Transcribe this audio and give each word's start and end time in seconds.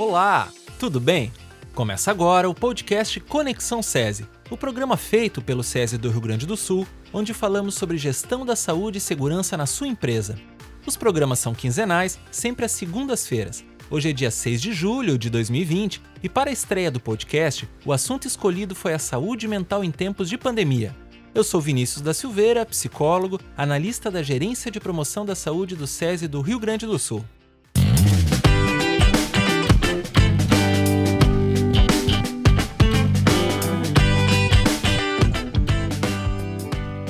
Olá, 0.00 0.50
tudo 0.78 0.98
bem? 0.98 1.30
Começa 1.74 2.10
agora 2.10 2.48
o 2.48 2.54
podcast 2.54 3.20
Conexão 3.20 3.82
SESI, 3.82 4.26
o 4.48 4.56
programa 4.56 4.96
feito 4.96 5.42
pelo 5.42 5.62
SESI 5.62 5.98
do 5.98 6.08
Rio 6.10 6.22
Grande 6.22 6.46
do 6.46 6.56
Sul, 6.56 6.86
onde 7.12 7.34
falamos 7.34 7.74
sobre 7.74 7.98
gestão 7.98 8.46
da 8.46 8.56
saúde 8.56 8.96
e 8.96 9.00
segurança 9.00 9.58
na 9.58 9.66
sua 9.66 9.86
empresa. 9.86 10.40
Os 10.86 10.96
programas 10.96 11.38
são 11.38 11.54
quinzenais, 11.54 12.18
sempre 12.30 12.64
às 12.64 12.72
segundas-feiras. 12.72 13.62
Hoje 13.90 14.08
é 14.08 14.12
dia 14.14 14.30
6 14.30 14.62
de 14.62 14.72
julho 14.72 15.18
de 15.18 15.28
2020 15.28 16.00
e 16.22 16.30
para 16.30 16.48
a 16.48 16.52
estreia 16.54 16.90
do 16.90 16.98
podcast, 16.98 17.68
o 17.84 17.92
assunto 17.92 18.26
escolhido 18.26 18.74
foi 18.74 18.94
a 18.94 18.98
saúde 18.98 19.46
mental 19.46 19.84
em 19.84 19.90
tempos 19.90 20.30
de 20.30 20.38
pandemia. 20.38 20.96
Eu 21.34 21.44
sou 21.44 21.60
Vinícius 21.60 22.00
da 22.00 22.14
Silveira, 22.14 22.64
psicólogo, 22.64 23.38
analista 23.54 24.10
da 24.10 24.22
Gerência 24.22 24.70
de 24.70 24.80
Promoção 24.80 25.26
da 25.26 25.34
Saúde 25.34 25.76
do 25.76 25.86
SESI 25.86 26.26
do 26.26 26.40
Rio 26.40 26.58
Grande 26.58 26.86
do 26.86 26.98
Sul. 26.98 27.22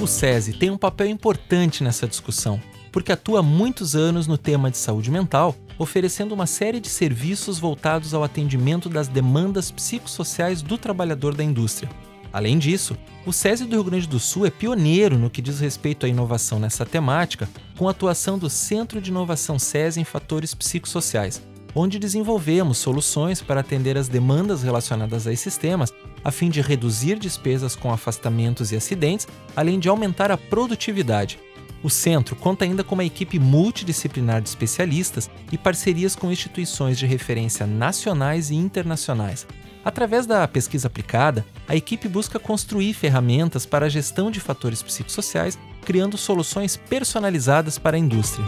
O 0.00 0.06
SESI 0.06 0.54
tem 0.54 0.70
um 0.70 0.78
papel 0.78 1.08
importante 1.08 1.84
nessa 1.84 2.08
discussão, 2.08 2.58
porque 2.90 3.12
atua 3.12 3.40
há 3.40 3.42
muitos 3.42 3.94
anos 3.94 4.26
no 4.26 4.38
tema 4.38 4.70
de 4.70 4.78
saúde 4.78 5.10
mental, 5.10 5.54
oferecendo 5.78 6.32
uma 6.32 6.46
série 6.46 6.80
de 6.80 6.88
serviços 6.88 7.58
voltados 7.58 8.14
ao 8.14 8.24
atendimento 8.24 8.88
das 8.88 9.08
demandas 9.08 9.70
psicossociais 9.70 10.62
do 10.62 10.78
trabalhador 10.78 11.34
da 11.34 11.44
indústria. 11.44 11.90
Além 12.32 12.58
disso, 12.58 12.96
o 13.26 13.32
SESI 13.32 13.66
do 13.66 13.76
Rio 13.76 13.84
Grande 13.84 14.08
do 14.08 14.18
Sul 14.18 14.46
é 14.46 14.50
pioneiro 14.50 15.18
no 15.18 15.28
que 15.28 15.42
diz 15.42 15.60
respeito 15.60 16.06
à 16.06 16.08
inovação 16.08 16.58
nessa 16.58 16.86
temática, 16.86 17.46
com 17.76 17.86
a 17.86 17.90
atuação 17.90 18.38
do 18.38 18.48
Centro 18.48 19.02
de 19.02 19.10
Inovação 19.10 19.58
SESI 19.58 20.00
em 20.00 20.04
Fatores 20.04 20.54
Psicossociais, 20.54 21.42
onde 21.74 21.98
desenvolvemos 21.98 22.78
soluções 22.78 23.42
para 23.42 23.60
atender 23.60 23.98
as 23.98 24.08
demandas 24.08 24.62
relacionadas 24.62 25.26
a 25.26 25.32
esses 25.32 25.58
temas, 25.58 25.92
a 26.24 26.30
fim 26.30 26.48
de 26.48 26.60
reduzir 26.60 27.18
despesas 27.18 27.74
com 27.74 27.92
afastamentos 27.92 28.72
e 28.72 28.76
acidentes, 28.76 29.26
além 29.56 29.78
de 29.78 29.88
aumentar 29.88 30.30
a 30.30 30.36
produtividade. 30.36 31.38
O 31.82 31.88
centro 31.88 32.36
conta 32.36 32.64
ainda 32.64 32.84
com 32.84 32.94
uma 32.94 33.04
equipe 33.04 33.38
multidisciplinar 33.38 34.42
de 34.42 34.48
especialistas 34.48 35.30
e 35.50 35.56
parcerias 35.56 36.14
com 36.14 36.30
instituições 36.30 36.98
de 36.98 37.06
referência 37.06 37.66
nacionais 37.66 38.50
e 38.50 38.54
internacionais. 38.54 39.46
Através 39.82 40.26
da 40.26 40.46
pesquisa 40.46 40.88
aplicada, 40.88 41.44
a 41.66 41.74
equipe 41.74 42.06
busca 42.06 42.38
construir 42.38 42.92
ferramentas 42.92 43.64
para 43.64 43.86
a 43.86 43.88
gestão 43.88 44.30
de 44.30 44.38
fatores 44.38 44.82
psicossociais, 44.82 45.58
criando 45.82 46.18
soluções 46.18 46.76
personalizadas 46.76 47.78
para 47.78 47.96
a 47.96 48.00
indústria. 48.00 48.44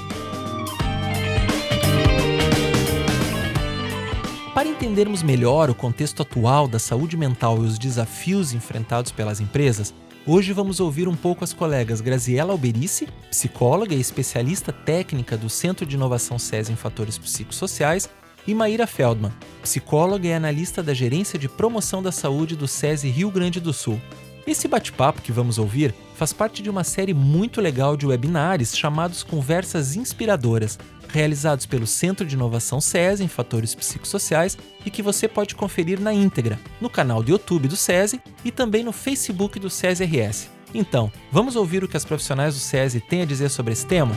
Para 4.62 4.70
entendermos 4.70 5.24
melhor 5.24 5.70
o 5.70 5.74
contexto 5.74 6.22
atual 6.22 6.68
da 6.68 6.78
saúde 6.78 7.16
mental 7.16 7.56
e 7.56 7.66
os 7.66 7.80
desafios 7.80 8.52
enfrentados 8.52 9.10
pelas 9.10 9.40
empresas, 9.40 9.92
hoje 10.24 10.52
vamos 10.52 10.78
ouvir 10.78 11.08
um 11.08 11.16
pouco 11.16 11.42
as 11.42 11.52
colegas 11.52 12.00
Graziela 12.00 12.52
Alberici, 12.52 13.08
psicóloga 13.28 13.92
e 13.92 14.00
especialista 14.00 14.72
técnica 14.72 15.36
do 15.36 15.50
Centro 15.50 15.84
de 15.84 15.96
Inovação 15.96 16.38
SES 16.38 16.70
em 16.70 16.76
Fatores 16.76 17.18
Psicossociais, 17.18 18.08
e 18.46 18.54
Maíra 18.54 18.86
Feldman, 18.86 19.32
psicóloga 19.60 20.28
e 20.28 20.32
analista 20.32 20.80
da 20.80 20.94
Gerência 20.94 21.36
de 21.36 21.48
Promoção 21.48 22.00
da 22.00 22.12
Saúde 22.12 22.54
do 22.54 22.68
SESI 22.68 23.08
Rio 23.08 23.32
Grande 23.32 23.58
do 23.58 23.72
Sul. 23.72 24.00
Esse 24.44 24.66
bate-papo 24.66 25.22
que 25.22 25.30
vamos 25.30 25.56
ouvir 25.56 25.94
faz 26.16 26.32
parte 26.32 26.62
de 26.62 26.68
uma 26.68 26.82
série 26.82 27.14
muito 27.14 27.60
legal 27.60 27.96
de 27.96 28.06
webinars 28.06 28.76
chamados 28.76 29.22
Conversas 29.22 29.94
Inspiradoras, 29.94 30.80
realizados 31.08 31.64
pelo 31.64 31.86
Centro 31.86 32.26
de 32.26 32.34
Inovação 32.34 32.80
SESI 32.80 33.22
em 33.22 33.28
Fatores 33.28 33.72
Psicossociais 33.72 34.58
e 34.84 34.90
que 34.90 35.00
você 35.00 35.28
pode 35.28 35.54
conferir 35.54 36.00
na 36.00 36.12
íntegra, 36.12 36.58
no 36.80 36.90
canal 36.90 37.22
do 37.22 37.30
YouTube 37.30 37.68
do 37.68 37.76
SESI 37.76 38.20
e 38.44 38.50
também 38.50 38.82
no 38.82 38.90
Facebook 38.90 39.60
do 39.60 39.70
SESI 39.70 40.04
RS. 40.04 40.50
Então, 40.74 41.12
vamos 41.30 41.54
ouvir 41.54 41.84
o 41.84 41.88
que 41.88 41.96
as 41.96 42.04
profissionais 42.04 42.54
do 42.54 42.60
SESI 42.60 43.00
têm 43.00 43.22
a 43.22 43.26
dizer 43.26 43.48
sobre 43.48 43.72
esse 43.72 43.86
tema? 43.86 44.16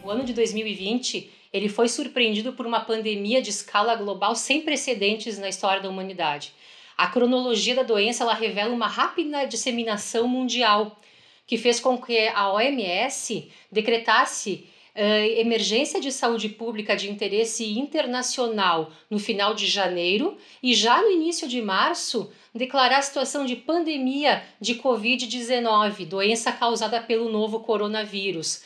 O 0.00 0.10
ano 0.10 0.22
de 0.22 0.32
2020 0.32 1.28
ele 1.52 1.68
foi 1.68 1.88
surpreendido 1.88 2.52
por 2.52 2.66
uma 2.66 2.80
pandemia 2.80 3.40
de 3.40 3.50
escala 3.50 3.94
global 3.94 4.34
sem 4.34 4.62
precedentes 4.62 5.38
na 5.38 5.48
história 5.48 5.80
da 5.80 5.88
humanidade. 5.88 6.52
A 6.96 7.06
cronologia 7.06 7.74
da 7.74 7.82
doença 7.82 8.22
ela 8.22 8.34
revela 8.34 8.72
uma 8.72 8.86
rápida 8.86 9.44
disseminação 9.46 10.28
mundial 10.28 10.98
que 11.46 11.58
fez 11.58 11.80
com 11.80 12.00
que 12.00 12.28
a 12.28 12.52
OMS 12.52 13.50
decretasse 13.70 14.66
uh, 14.94 15.38
emergência 15.38 16.00
de 16.00 16.10
saúde 16.12 16.48
pública 16.48 16.96
de 16.96 17.10
interesse 17.10 17.78
internacional 17.78 18.92
no 19.10 19.18
final 19.18 19.54
de 19.54 19.66
janeiro 19.66 20.38
e 20.62 20.74
já 20.74 21.02
no 21.02 21.10
início 21.10 21.48
de 21.48 21.60
março 21.60 22.30
declarar 22.54 22.98
a 22.98 23.02
situação 23.02 23.44
de 23.44 23.56
pandemia 23.56 24.42
de 24.60 24.76
Covid-19, 24.76 26.06
doença 26.06 26.52
causada 26.52 27.00
pelo 27.00 27.28
novo 27.28 27.60
coronavírus. 27.60 28.62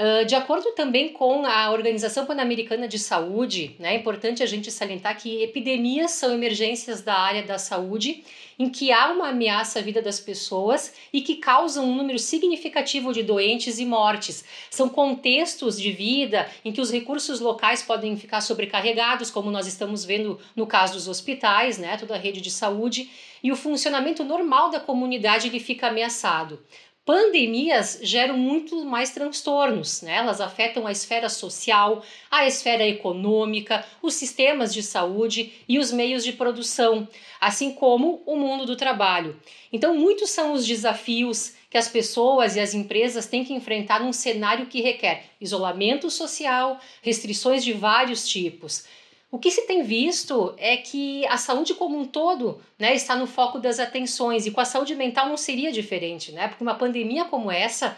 Uh, 0.00 0.24
de 0.24 0.34
acordo 0.34 0.72
também 0.72 1.10
com 1.10 1.44
a 1.44 1.70
Organização 1.70 2.24
Pan-Americana 2.24 2.88
de 2.88 2.98
Saúde, 2.98 3.76
né, 3.78 3.92
é 3.92 3.98
importante 3.98 4.42
a 4.42 4.46
gente 4.46 4.70
salientar 4.70 5.20
que 5.20 5.42
epidemias 5.42 6.12
são 6.12 6.32
emergências 6.32 7.02
da 7.02 7.14
área 7.14 7.42
da 7.42 7.58
saúde 7.58 8.24
em 8.58 8.70
que 8.70 8.90
há 8.90 9.10
uma 9.10 9.28
ameaça 9.28 9.78
à 9.78 9.82
vida 9.82 10.00
das 10.00 10.18
pessoas 10.18 10.94
e 11.12 11.20
que 11.20 11.36
causam 11.36 11.84
um 11.84 11.94
número 11.94 12.18
significativo 12.18 13.12
de 13.12 13.22
doentes 13.22 13.78
e 13.78 13.84
mortes. 13.84 14.42
São 14.70 14.88
contextos 14.88 15.78
de 15.78 15.92
vida 15.92 16.48
em 16.64 16.72
que 16.72 16.80
os 16.80 16.90
recursos 16.90 17.38
locais 17.38 17.82
podem 17.82 18.16
ficar 18.16 18.40
sobrecarregados, 18.40 19.30
como 19.30 19.50
nós 19.50 19.66
estamos 19.66 20.02
vendo 20.02 20.40
no 20.56 20.66
caso 20.66 20.94
dos 20.94 21.08
hospitais, 21.08 21.76
né, 21.76 21.98
toda 21.98 22.14
a 22.14 22.18
rede 22.18 22.40
de 22.40 22.50
saúde, 22.50 23.10
e 23.42 23.52
o 23.52 23.56
funcionamento 23.56 24.24
normal 24.24 24.70
da 24.70 24.80
comunidade 24.80 25.48
ele 25.48 25.60
fica 25.60 25.88
ameaçado. 25.88 26.58
Pandemias 27.04 27.98
geram 28.02 28.36
muito 28.36 28.84
mais 28.84 29.10
transtornos, 29.10 30.02
né? 30.02 30.16
elas 30.16 30.40
afetam 30.40 30.86
a 30.86 30.92
esfera 30.92 31.28
social, 31.28 32.04
a 32.30 32.46
esfera 32.46 32.86
econômica, 32.86 33.84
os 34.02 34.14
sistemas 34.14 34.72
de 34.72 34.82
saúde 34.82 35.52
e 35.66 35.78
os 35.78 35.90
meios 35.90 36.22
de 36.22 36.32
produção, 36.32 37.08
assim 37.40 37.72
como 37.72 38.22
o 38.26 38.36
mundo 38.36 38.66
do 38.66 38.76
trabalho. 38.76 39.40
Então, 39.72 39.94
muitos 39.96 40.30
são 40.30 40.52
os 40.52 40.66
desafios 40.66 41.54
que 41.70 41.78
as 41.78 41.88
pessoas 41.88 42.56
e 42.56 42.60
as 42.60 42.74
empresas 42.74 43.26
têm 43.26 43.44
que 43.44 43.54
enfrentar 43.54 44.00
num 44.00 44.12
cenário 44.12 44.66
que 44.66 44.82
requer 44.82 45.24
isolamento 45.40 46.10
social, 46.10 46.78
restrições 47.00 47.64
de 47.64 47.72
vários 47.72 48.28
tipos. 48.28 48.84
O 49.32 49.38
que 49.38 49.50
se 49.50 49.66
tem 49.66 49.82
visto 49.84 50.54
é 50.58 50.76
que 50.76 51.24
a 51.26 51.36
saúde 51.36 51.74
como 51.74 51.96
um 51.96 52.04
todo 52.04 52.60
né, 52.76 52.94
está 52.94 53.14
no 53.14 53.28
foco 53.28 53.60
das 53.60 53.78
atenções 53.78 54.44
e 54.44 54.50
com 54.50 54.60
a 54.60 54.64
saúde 54.64 54.96
mental 54.96 55.28
não 55.28 55.36
seria 55.36 55.70
diferente, 55.70 56.32
né? 56.32 56.48
Porque 56.48 56.64
uma 56.64 56.74
pandemia 56.74 57.24
como 57.24 57.50
essa 57.50 57.96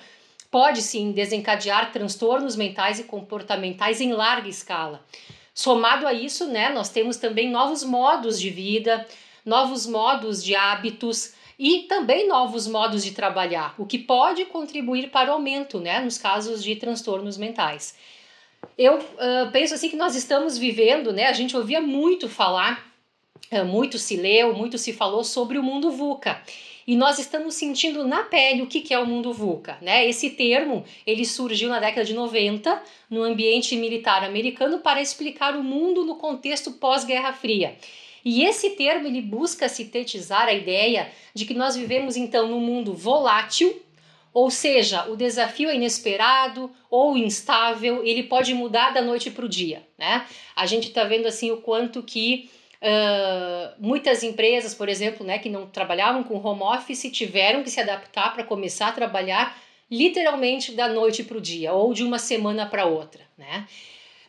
pode 0.50 0.82
sim 0.82 1.10
desencadear 1.12 1.90
transtornos 1.90 2.54
mentais 2.54 2.98
e 2.98 3.04
comportamentais 3.04 4.02
em 4.02 4.12
larga 4.12 4.48
escala. 4.48 5.02
Somado 5.54 6.06
a 6.06 6.12
isso, 6.12 6.46
né, 6.46 6.68
nós 6.68 6.90
temos 6.90 7.16
também 7.16 7.50
novos 7.50 7.82
modos 7.82 8.38
de 8.38 8.50
vida, 8.50 9.06
novos 9.44 9.86
modos 9.86 10.44
de 10.44 10.54
hábitos 10.54 11.32
e 11.58 11.84
também 11.84 12.28
novos 12.28 12.66
modos 12.66 13.02
de 13.02 13.12
trabalhar, 13.12 13.74
o 13.78 13.86
que 13.86 13.98
pode 13.98 14.44
contribuir 14.46 15.10
para 15.10 15.30
o 15.30 15.34
aumento 15.34 15.80
né, 15.80 16.00
nos 16.00 16.18
casos 16.18 16.62
de 16.62 16.76
transtornos 16.76 17.38
mentais. 17.38 17.94
Eu 18.76 18.98
uh, 18.98 19.50
penso 19.52 19.74
assim 19.74 19.88
que 19.88 19.96
nós 19.96 20.14
estamos 20.14 20.56
vivendo, 20.56 21.12
né? 21.12 21.26
A 21.26 21.32
gente 21.32 21.56
ouvia 21.56 21.80
muito 21.80 22.28
falar, 22.28 22.92
uh, 23.50 23.64
muito 23.64 23.98
se 23.98 24.16
leu, 24.16 24.54
muito 24.54 24.78
se 24.78 24.92
falou 24.92 25.22
sobre 25.24 25.58
o 25.58 25.62
mundo 25.62 25.90
VUCA. 25.90 26.40
E 26.86 26.96
nós 26.96 27.18
estamos 27.18 27.54
sentindo 27.54 28.06
na 28.06 28.24
pele 28.24 28.62
o 28.62 28.66
que, 28.66 28.80
que 28.80 28.92
é 28.92 28.98
o 28.98 29.06
mundo 29.06 29.32
VUCA, 29.32 29.78
né? 29.80 30.08
Esse 30.08 30.30
termo, 30.30 30.84
ele 31.06 31.24
surgiu 31.24 31.68
na 31.68 31.78
década 31.78 32.04
de 32.04 32.12
90 32.12 32.82
no 33.08 33.22
ambiente 33.22 33.76
militar 33.76 34.24
americano 34.24 34.80
para 34.80 35.00
explicar 35.00 35.54
o 35.54 35.62
mundo 35.62 36.04
no 36.04 36.16
contexto 36.16 36.72
pós-Guerra 36.72 37.32
Fria. 37.32 37.76
E 38.24 38.44
esse 38.44 38.70
termo 38.70 39.06
ele 39.06 39.20
busca 39.20 39.68
sintetizar 39.68 40.46
a 40.48 40.52
ideia 40.52 41.10
de 41.34 41.44
que 41.44 41.54
nós 41.54 41.76
vivemos 41.76 42.16
então 42.16 42.48
num 42.48 42.60
mundo 42.60 42.94
volátil, 42.94 43.80
ou 44.34 44.50
seja, 44.50 45.08
o 45.10 45.16
desafio 45.16 45.68
é 45.68 45.74
inesperado 45.74 46.70
ou 46.90 47.16
instável, 47.18 48.02
ele 48.04 48.22
pode 48.22 48.54
mudar 48.54 48.90
da 48.90 49.02
noite 49.02 49.30
para 49.30 49.44
o 49.44 49.48
dia. 49.48 49.82
Né? 49.98 50.26
A 50.56 50.64
gente 50.64 50.88
está 50.88 51.04
vendo 51.04 51.26
assim 51.26 51.50
o 51.50 51.58
quanto 51.58 52.02
que 52.02 52.50
uh, 52.80 53.74
muitas 53.78 54.22
empresas, 54.22 54.74
por 54.74 54.88
exemplo, 54.88 55.24
né, 55.24 55.38
que 55.38 55.50
não 55.50 55.66
trabalhavam 55.66 56.22
com 56.22 56.42
home 56.42 56.62
office, 56.62 57.10
tiveram 57.12 57.62
que 57.62 57.70
se 57.70 57.80
adaptar 57.80 58.32
para 58.32 58.44
começar 58.44 58.88
a 58.88 58.92
trabalhar 58.92 59.56
literalmente 59.90 60.72
da 60.72 60.88
noite 60.88 61.22
para 61.22 61.36
o 61.36 61.40
dia 61.40 61.74
ou 61.74 61.92
de 61.92 62.02
uma 62.02 62.18
semana 62.18 62.64
para 62.64 62.86
outra. 62.86 63.22
Né? 63.36 63.66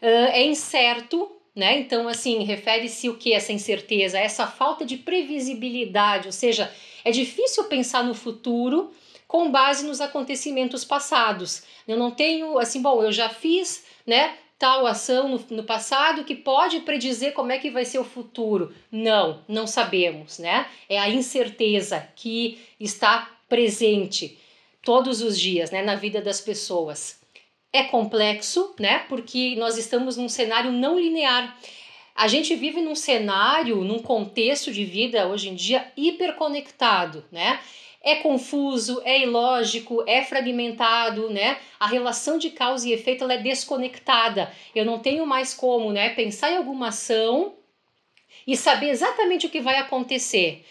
Uh, 0.02 0.32
é 0.34 0.44
incerto, 0.44 1.32
né? 1.56 1.78
Então, 1.80 2.10
assim, 2.10 2.44
refere-se 2.44 3.08
o 3.08 3.16
que 3.16 3.32
essa 3.32 3.54
incerteza, 3.54 4.20
essa 4.20 4.48
falta 4.48 4.84
de 4.84 4.98
previsibilidade, 4.98 6.28
ou 6.28 6.32
seja, 6.34 6.70
é 7.06 7.12
difícil 7.12 7.64
pensar 7.66 8.04
no 8.04 8.14
futuro 8.14 8.92
com 9.34 9.50
base 9.50 9.84
nos 9.84 10.00
acontecimentos 10.00 10.86
passados. 10.86 11.64
Eu 11.88 11.98
não 11.98 12.12
tenho, 12.12 12.60
assim, 12.60 12.80
bom, 12.80 13.02
eu 13.02 13.12
já 13.12 13.30
fiz, 13.30 13.84
né, 14.06 14.36
tal 14.60 14.86
ação 14.86 15.28
no, 15.28 15.44
no, 15.50 15.64
passado 15.64 16.24
que 16.24 16.36
pode 16.36 16.82
predizer 16.82 17.34
como 17.34 17.52
é 17.52 17.58
que 17.58 17.72
vai 17.72 17.84
ser 17.84 17.98
o 17.98 18.04
futuro. 18.04 18.72
Não, 18.92 19.44
não 19.48 19.66
sabemos, 19.66 20.38
né? 20.38 20.68
É 20.88 21.00
a 21.00 21.10
incerteza 21.10 22.08
que 22.16 22.60
está 22.80 23.28
presente 23.50 24.38
todos 24.84 25.24
os 25.24 25.40
dias, 25.40 25.72
né, 25.72 25.82
na 25.82 25.96
vida 25.96 26.22
das 26.22 26.40
pessoas. 26.40 27.20
É 27.74 27.86
complexo, 27.86 28.76
né? 28.80 29.00
Porque 29.10 29.56
nós 29.58 29.80
estamos 29.80 30.16
num 30.16 30.30
cenário 30.30 30.72
não 30.72 31.00
linear. 31.00 31.58
A 32.14 32.28
gente 32.28 32.54
vive 32.54 32.82
num 32.82 32.94
cenário, 32.94 33.78
num 33.78 33.98
contexto 33.98 34.72
de 34.72 34.86
vida 34.86 35.28
hoje 35.28 35.50
em 35.50 35.56
dia 35.56 35.92
hiperconectado, 35.98 37.26
né? 37.32 37.60
É 38.04 38.16
confuso, 38.16 39.02
é 39.06 39.22
ilógico, 39.22 40.04
é 40.06 40.22
fragmentado, 40.24 41.30
né? 41.30 41.58
A 41.80 41.88
relação 41.88 42.38
de 42.38 42.50
causa 42.50 42.88
e 42.88 42.92
efeito 42.92 43.24
ela 43.24 43.36
é 43.36 43.38
desconectada. 43.38 44.52
Eu 44.76 44.84
não 44.84 45.00
tenho 45.00 45.26
mais 45.26 45.54
como, 45.54 45.92
né, 45.92 46.10
pensar 46.10 46.52
em 46.52 46.58
alguma 46.58 46.90
ação 46.90 47.54
e 48.46 48.58
saber 48.58 48.90
exatamente 48.90 49.46
o 49.46 49.50
que 49.50 49.62
vai 49.62 49.78
acontecer. 49.78 50.66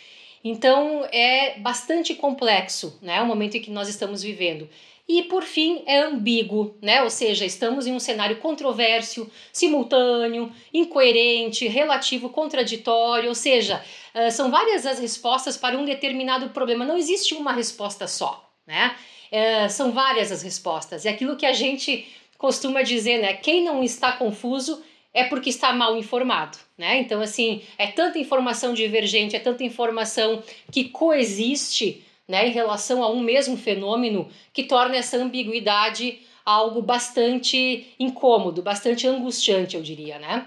Então 0.44 1.06
é 1.10 1.58
bastante 1.58 2.14
complexo, 2.14 2.98
né, 3.00 3.22
o 3.22 3.26
momento 3.26 3.56
em 3.56 3.62
que 3.62 3.70
nós 3.70 3.88
estamos 3.88 4.22
vivendo. 4.22 4.68
E 5.12 5.24
por 5.24 5.42
fim, 5.42 5.82
é 5.84 5.98
ambíguo, 5.98 6.74
né? 6.80 7.02
Ou 7.02 7.10
seja, 7.10 7.44
estamos 7.44 7.86
em 7.86 7.92
um 7.92 8.00
cenário 8.00 8.38
controverso, 8.38 9.30
simultâneo, 9.52 10.50
incoerente, 10.72 11.68
relativo, 11.68 12.30
contraditório, 12.30 13.28
ou 13.28 13.34
seja, 13.34 13.84
uh, 14.14 14.30
são 14.30 14.50
várias 14.50 14.86
as 14.86 14.98
respostas 14.98 15.54
para 15.54 15.76
um 15.76 15.84
determinado 15.84 16.48
problema. 16.48 16.86
Não 16.86 16.96
existe 16.96 17.34
uma 17.34 17.52
resposta 17.52 18.08
só, 18.08 18.50
né? 18.66 18.96
Uh, 19.30 19.68
são 19.68 19.92
várias 19.92 20.32
as 20.32 20.42
respostas. 20.42 21.04
É 21.04 21.10
aquilo 21.10 21.36
que 21.36 21.44
a 21.44 21.52
gente 21.52 22.08
costuma 22.38 22.80
dizer, 22.80 23.18
né? 23.20 23.34
Quem 23.34 23.62
não 23.62 23.84
está 23.84 24.12
confuso 24.12 24.82
é 25.12 25.24
porque 25.24 25.50
está 25.50 25.74
mal 25.74 25.94
informado, 25.94 26.56
né? 26.78 26.96
Então, 26.96 27.20
assim, 27.20 27.60
é 27.76 27.86
tanta 27.86 28.18
informação 28.18 28.72
divergente, 28.72 29.36
é 29.36 29.40
tanta 29.40 29.62
informação 29.62 30.42
que 30.70 30.84
coexiste 30.84 32.02
né, 32.32 32.48
em 32.48 32.50
relação 32.50 33.02
a 33.02 33.12
um 33.12 33.20
mesmo 33.20 33.58
fenômeno 33.58 34.26
que 34.54 34.62
torna 34.62 34.96
essa 34.96 35.18
ambiguidade 35.18 36.20
algo 36.46 36.80
bastante 36.80 37.94
incômodo, 38.00 38.62
bastante 38.62 39.06
angustiante, 39.06 39.76
eu 39.76 39.82
diria, 39.82 40.18
né? 40.18 40.46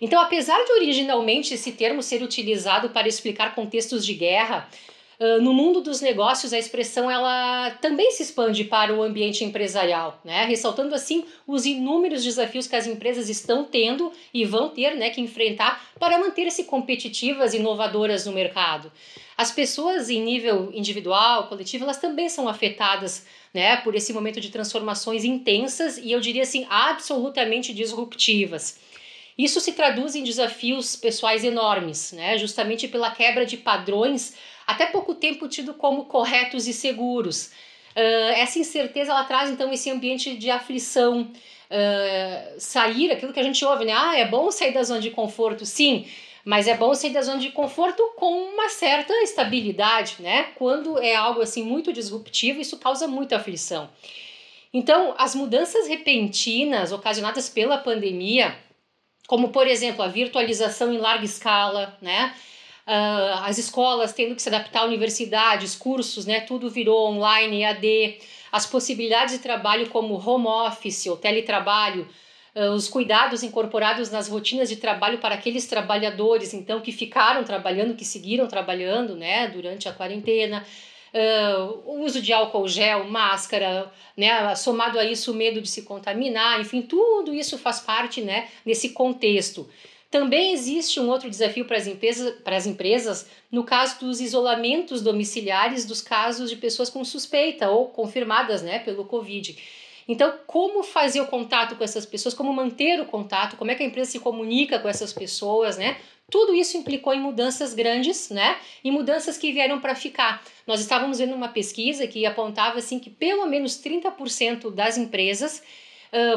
Então, 0.00 0.18
apesar 0.18 0.58
de 0.64 0.72
originalmente 0.72 1.52
esse 1.52 1.72
termo 1.72 2.02
ser 2.02 2.22
utilizado 2.22 2.88
para 2.88 3.06
explicar 3.06 3.54
contextos 3.54 4.06
de 4.06 4.14
guerra, 4.14 4.66
no 5.42 5.52
mundo 5.52 5.82
dos 5.82 6.00
negócios 6.00 6.54
a 6.54 6.58
expressão 6.58 7.10
ela 7.10 7.72
também 7.82 8.10
se 8.10 8.22
expande 8.22 8.64
para 8.64 8.94
o 8.94 9.02
ambiente 9.02 9.44
empresarial, 9.44 10.18
né? 10.24 10.46
ressaltando 10.46 10.94
assim 10.94 11.26
os 11.46 11.66
inúmeros 11.66 12.24
desafios 12.24 12.66
que 12.66 12.74
as 12.74 12.86
empresas 12.86 13.28
estão 13.28 13.62
tendo 13.62 14.10
e 14.32 14.46
vão 14.46 14.70
ter 14.70 14.96
né, 14.96 15.10
que 15.10 15.20
enfrentar 15.20 15.84
para 15.98 16.18
manter-se 16.18 16.64
competitivas 16.64 17.52
e 17.52 17.58
inovadoras 17.58 18.24
no 18.24 18.32
mercado. 18.32 18.90
As 19.36 19.52
pessoas 19.52 20.08
em 20.08 20.22
nível 20.22 20.70
individual, 20.72 21.48
coletivo, 21.48 21.84
elas 21.84 21.98
também 21.98 22.30
são 22.30 22.48
afetadas 22.48 23.26
né, 23.52 23.76
por 23.76 23.94
esse 23.94 24.14
momento 24.14 24.40
de 24.40 24.50
transformações 24.50 25.22
intensas 25.22 25.98
e 25.98 26.12
eu 26.12 26.20
diria 26.20 26.42
assim 26.42 26.66
absolutamente 26.70 27.74
disruptivas. 27.74 28.78
Isso 29.36 29.60
se 29.60 29.72
traduz 29.72 30.14
em 30.14 30.24
desafios 30.24 30.96
pessoais 30.96 31.44
enormes, 31.44 32.12
né, 32.12 32.38
justamente 32.38 32.88
pela 32.88 33.10
quebra 33.10 33.44
de 33.44 33.58
padrões 33.58 34.34
até 34.70 34.86
pouco 34.86 35.14
tempo 35.14 35.48
tido 35.48 35.74
como 35.74 36.04
corretos 36.04 36.66
e 36.66 36.72
seguros. 36.72 37.52
Uh, 37.96 38.32
essa 38.36 38.58
incerteza 38.58 39.10
ela 39.10 39.24
traz 39.24 39.50
então 39.50 39.72
esse 39.72 39.90
ambiente 39.90 40.36
de 40.36 40.50
aflição, 40.50 41.22
uh, 41.22 42.54
sair, 42.60 43.10
aquilo 43.10 43.32
que 43.32 43.40
a 43.40 43.42
gente 43.42 43.64
ouve, 43.64 43.84
né? 43.84 43.92
Ah, 43.92 44.16
é 44.16 44.24
bom 44.24 44.50
sair 44.50 44.72
da 44.72 44.82
zona 44.82 45.00
de 45.00 45.10
conforto, 45.10 45.66
sim, 45.66 46.06
mas 46.44 46.68
é 46.68 46.76
bom 46.76 46.94
sair 46.94 47.10
da 47.10 47.22
zona 47.22 47.38
de 47.38 47.50
conforto 47.50 48.02
com 48.16 48.32
uma 48.32 48.68
certa 48.68 49.12
estabilidade, 49.22 50.16
né? 50.20 50.48
Quando 50.54 50.98
é 50.98 51.14
algo 51.14 51.40
assim 51.40 51.64
muito 51.64 51.92
disruptivo, 51.92 52.60
isso 52.60 52.78
causa 52.78 53.08
muita 53.08 53.36
aflição. 53.36 53.90
Então, 54.72 55.14
as 55.18 55.34
mudanças 55.34 55.88
repentinas 55.88 56.92
ocasionadas 56.92 57.48
pela 57.48 57.76
pandemia, 57.76 58.56
como 59.26 59.48
por 59.48 59.66
exemplo 59.66 60.02
a 60.02 60.08
virtualização 60.08 60.92
em 60.92 60.98
larga 60.98 61.24
escala, 61.24 61.98
né? 62.00 62.32
Uh, 62.90 63.44
as 63.44 63.56
escolas 63.56 64.12
tendo 64.12 64.34
que 64.34 64.42
se 64.42 64.48
adaptar 64.48 64.84
universidades, 64.84 65.76
cursos, 65.76 66.26
né, 66.26 66.40
tudo 66.40 66.68
virou 66.68 67.08
online, 67.08 67.62
EAD, 67.62 68.18
as 68.50 68.66
possibilidades 68.66 69.34
de 69.34 69.40
trabalho 69.40 69.88
como 69.90 70.14
home 70.14 70.48
office 70.48 71.06
ou 71.06 71.16
teletrabalho, 71.16 72.08
uh, 72.56 72.72
os 72.72 72.88
cuidados 72.88 73.44
incorporados 73.44 74.10
nas 74.10 74.28
rotinas 74.28 74.68
de 74.68 74.76
trabalho 74.76 75.18
para 75.18 75.36
aqueles 75.36 75.66
trabalhadores, 75.66 76.52
então, 76.52 76.80
que 76.80 76.90
ficaram 76.90 77.44
trabalhando, 77.44 77.94
que 77.94 78.04
seguiram 78.04 78.48
trabalhando, 78.48 79.14
né, 79.14 79.46
durante 79.48 79.88
a 79.88 79.92
quarentena, 79.92 80.66
Uh, 81.12 81.82
o 81.86 82.04
uso 82.04 82.22
de 82.22 82.32
álcool 82.32 82.68
gel, 82.68 83.02
máscara, 83.02 83.92
né, 84.16 84.54
somado 84.54 84.96
a 84.96 85.04
isso 85.04 85.32
o 85.32 85.34
medo 85.34 85.60
de 85.60 85.68
se 85.68 85.82
contaminar, 85.82 86.60
enfim, 86.60 86.82
tudo 86.82 87.34
isso 87.34 87.58
faz 87.58 87.80
parte 87.80 88.20
né, 88.20 88.46
desse 88.64 88.90
contexto. 88.90 89.68
Também 90.10 90.52
existe 90.52 90.98
um 90.98 91.08
outro 91.08 91.30
desafio 91.30 91.64
para 91.64 91.76
as 91.76 91.86
empresas, 91.86 92.34
para 92.42 92.56
as 92.56 92.66
empresas 92.66 93.26
no 93.50 93.62
caso 93.62 94.00
dos 94.00 94.20
isolamentos 94.20 95.02
domiciliares 95.02 95.84
dos 95.84 96.02
casos 96.02 96.50
de 96.50 96.56
pessoas 96.56 96.90
com 96.90 97.04
suspeita 97.04 97.70
ou 97.70 97.86
confirmadas 97.88 98.60
né, 98.60 98.80
pelo 98.80 99.04
Covid. 99.04 99.56
Então, 100.08 100.34
como 100.44 100.82
fazer 100.82 101.20
o 101.20 101.26
contato 101.28 101.76
com 101.76 101.84
essas 101.84 102.04
pessoas, 102.04 102.34
como 102.34 102.52
manter 102.52 103.00
o 103.00 103.06
contato, 103.06 103.56
como 103.56 103.70
é 103.70 103.76
que 103.76 103.84
a 103.84 103.86
empresa 103.86 104.10
se 104.10 104.18
comunica 104.18 104.80
com 104.80 104.88
essas 104.88 105.12
pessoas, 105.12 105.78
né? 105.78 105.96
Tudo 106.28 106.52
isso 106.52 106.76
implicou 106.76 107.14
em 107.14 107.20
mudanças 107.20 107.74
grandes, 107.74 108.28
né? 108.30 108.56
E 108.82 108.90
mudanças 108.90 109.38
que 109.38 109.52
vieram 109.52 109.80
para 109.80 109.94
ficar. 109.94 110.42
Nós 110.66 110.80
estávamos 110.80 111.18
vendo 111.18 111.34
uma 111.34 111.48
pesquisa 111.48 112.08
que 112.08 112.26
apontava 112.26 112.78
assim 112.78 112.98
que 112.98 113.10
pelo 113.10 113.46
menos 113.46 113.80
30% 113.80 114.72
das 114.72 114.98
empresas 114.98 115.62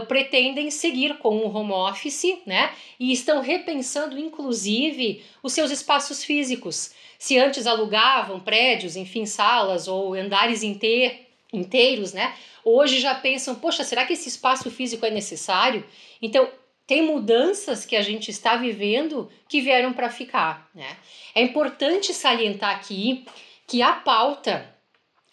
pretendem 0.08 0.70
seguir 0.70 1.18
com 1.18 1.38
o 1.38 1.56
home 1.56 1.72
office, 1.72 2.38
né? 2.46 2.72
E 3.00 3.12
estão 3.12 3.42
repensando, 3.42 4.18
inclusive, 4.18 5.24
os 5.42 5.54
seus 5.54 5.72
espaços 5.72 6.24
físicos. 6.24 6.92
Se 7.18 7.38
antes 7.40 7.66
alugavam 7.66 8.40
prédios, 8.40 8.96
enfim, 8.96 9.25
salas 9.25 9.88
ou 9.88 10.14
andares 10.14 10.62
inteiros, 10.64 12.14
né? 12.14 12.33
Hoje 12.64 13.00
já 13.00 13.16
pensam, 13.16 13.56
poxa, 13.56 13.83
será 13.83 14.06
que 14.06 14.14
esse 14.14 14.30
espaço 14.30 14.69
físico 14.71 15.06
é 15.06 15.09
necessário? 15.09 15.86
Então, 16.21 16.50
tem 16.86 17.02
mudanças 17.02 17.86
que 17.86 17.95
a 17.95 18.02
gente 18.02 18.30
está 18.30 18.56
vivendo 18.56 19.30
que 19.50 19.62
vieram 19.62 19.94
para 19.94 20.09
ficar, 20.09 20.69
né? 20.76 20.97
É 21.33 21.42
importante 21.42 22.14
salientar 22.14 22.76
aqui 22.76 23.26
que 23.68 23.81
a 23.81 23.94
pauta 23.94 24.69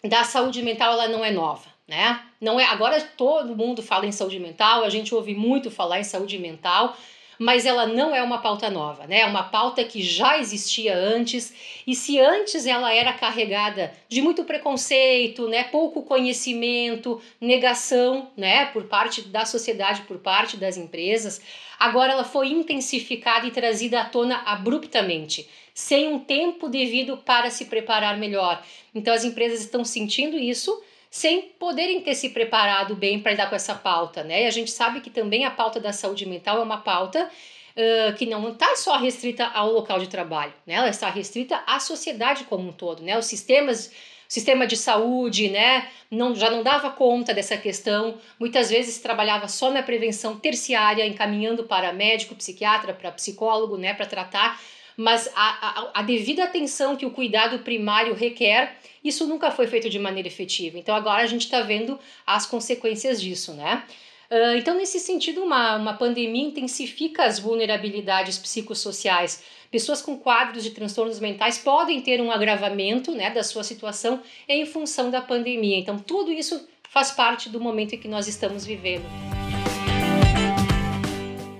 da 0.03 0.23
saúde 0.23 0.61
mental 0.61 0.93
ela 0.93 1.07
não 1.07 1.23
é 1.23 1.31
nova 1.31 1.70
né? 1.91 2.21
Não 2.39 2.57
é 2.57 2.63
agora 2.63 3.01
todo 3.17 3.53
mundo 3.53 3.83
fala 3.83 4.05
em 4.05 4.13
saúde 4.13 4.39
mental, 4.39 4.85
a 4.85 4.89
gente 4.89 5.13
ouve 5.13 5.35
muito 5.35 5.69
falar 5.69 5.99
em 5.99 6.05
saúde 6.05 6.39
mental, 6.39 6.95
mas 7.37 7.65
ela 7.65 7.85
não 7.85 8.15
é 8.15 8.23
uma 8.23 8.37
pauta 8.37 8.69
nova, 8.69 9.05
né? 9.07 9.19
É 9.19 9.25
uma 9.25 9.43
pauta 9.43 9.83
que 9.83 10.01
já 10.01 10.37
existia 10.37 10.95
antes 10.95 11.53
e 11.85 11.93
se 11.93 12.17
antes 12.17 12.65
ela 12.65 12.93
era 12.93 13.11
carregada 13.11 13.93
de 14.07 14.21
muito 14.21 14.45
preconceito, 14.45 15.49
né, 15.49 15.65
pouco 15.65 16.03
conhecimento, 16.03 17.21
negação, 17.41 18.29
né, 18.37 18.67
por 18.67 18.85
parte 18.85 19.23
da 19.23 19.43
sociedade, 19.43 20.03
por 20.03 20.19
parte 20.19 20.55
das 20.55 20.77
empresas, 20.77 21.41
agora 21.77 22.13
ela 22.13 22.23
foi 22.23 22.51
intensificada 22.51 23.45
e 23.45 23.51
trazida 23.51 23.99
à 23.99 24.05
tona 24.05 24.43
abruptamente, 24.45 25.49
sem 25.73 26.07
um 26.07 26.19
tempo 26.19 26.69
devido 26.69 27.17
para 27.17 27.49
se 27.49 27.65
preparar 27.65 28.17
melhor. 28.17 28.63
Então 28.95 29.13
as 29.13 29.25
empresas 29.25 29.59
estão 29.59 29.83
sentindo 29.83 30.37
isso 30.37 30.71
sem 31.11 31.41
poderem 31.59 31.99
ter 31.99 32.15
se 32.15 32.29
preparado 32.29 32.95
bem 32.95 33.19
para 33.19 33.31
lidar 33.31 33.49
com 33.49 33.55
essa 33.55 33.75
pauta, 33.75 34.23
né? 34.23 34.43
E 34.43 34.47
a 34.47 34.49
gente 34.49 34.71
sabe 34.71 35.01
que 35.01 35.09
também 35.09 35.43
a 35.43 35.51
pauta 35.51 35.77
da 35.77 35.91
saúde 35.91 36.25
mental 36.25 36.59
é 36.59 36.63
uma 36.63 36.77
pauta 36.77 37.29
uh, 37.29 38.15
que 38.15 38.25
não 38.25 38.53
está 38.53 38.77
só 38.77 38.97
restrita 38.97 39.45
ao 39.45 39.73
local 39.73 39.99
de 39.99 40.07
trabalho, 40.07 40.53
né? 40.65 40.75
Ela 40.75 40.89
está 40.89 41.09
restrita 41.09 41.61
à 41.67 41.81
sociedade 41.81 42.45
como 42.45 42.69
um 42.69 42.71
todo, 42.71 43.03
né? 43.03 43.19
Os 43.19 43.25
sistemas 43.25 43.91
sistema 44.31 44.65
de 44.65 44.77
saúde, 44.77 45.49
né, 45.49 45.89
não, 46.09 46.33
já 46.33 46.49
não 46.49 46.63
dava 46.63 46.89
conta 46.89 47.33
dessa 47.33 47.57
questão. 47.57 48.17
Muitas 48.39 48.69
vezes 48.69 48.97
trabalhava 48.97 49.49
só 49.49 49.69
na 49.69 49.83
prevenção 49.83 50.39
terciária, 50.39 51.05
encaminhando 51.05 51.65
para 51.65 51.91
médico, 51.91 52.33
psiquiatra, 52.33 52.93
para 52.93 53.11
psicólogo, 53.11 53.77
né, 53.77 53.93
para 53.93 54.05
tratar 54.05 54.57
mas 54.97 55.29
a, 55.35 55.91
a, 55.95 55.99
a 55.99 56.01
devida 56.01 56.43
atenção 56.43 56.95
que 56.95 57.05
o 57.05 57.11
cuidado 57.11 57.59
primário 57.59 58.13
requer, 58.13 58.77
isso 59.03 59.25
nunca 59.25 59.51
foi 59.51 59.67
feito 59.67 59.89
de 59.89 59.99
maneira 59.99 60.27
efetiva. 60.27 60.77
Então 60.77 60.95
agora 60.95 61.23
a 61.23 61.27
gente 61.27 61.45
está 61.45 61.61
vendo 61.61 61.99
as 62.25 62.45
consequências 62.45 63.21
disso, 63.21 63.53
né? 63.53 63.83
Uh, 64.31 64.55
então, 64.55 64.75
nesse 64.75 64.97
sentido, 64.97 65.43
uma, 65.43 65.75
uma 65.75 65.93
pandemia 65.93 66.47
intensifica 66.47 67.25
as 67.25 67.37
vulnerabilidades 67.37 68.37
psicossociais. 68.37 69.43
Pessoas 69.69 70.01
com 70.01 70.17
quadros 70.17 70.63
de 70.63 70.71
transtornos 70.71 71.19
mentais 71.19 71.57
podem 71.57 71.99
ter 71.99 72.21
um 72.21 72.31
agravamento 72.31 73.11
né, 73.11 73.29
da 73.29 73.43
sua 73.43 73.61
situação 73.61 74.21
em 74.47 74.65
função 74.65 75.11
da 75.11 75.19
pandemia. 75.19 75.77
Então, 75.77 75.99
tudo 75.99 76.31
isso 76.31 76.65
faz 76.89 77.11
parte 77.11 77.49
do 77.49 77.59
momento 77.59 77.95
em 77.95 77.97
que 77.97 78.07
nós 78.07 78.25
estamos 78.29 78.65
vivendo. 78.65 79.03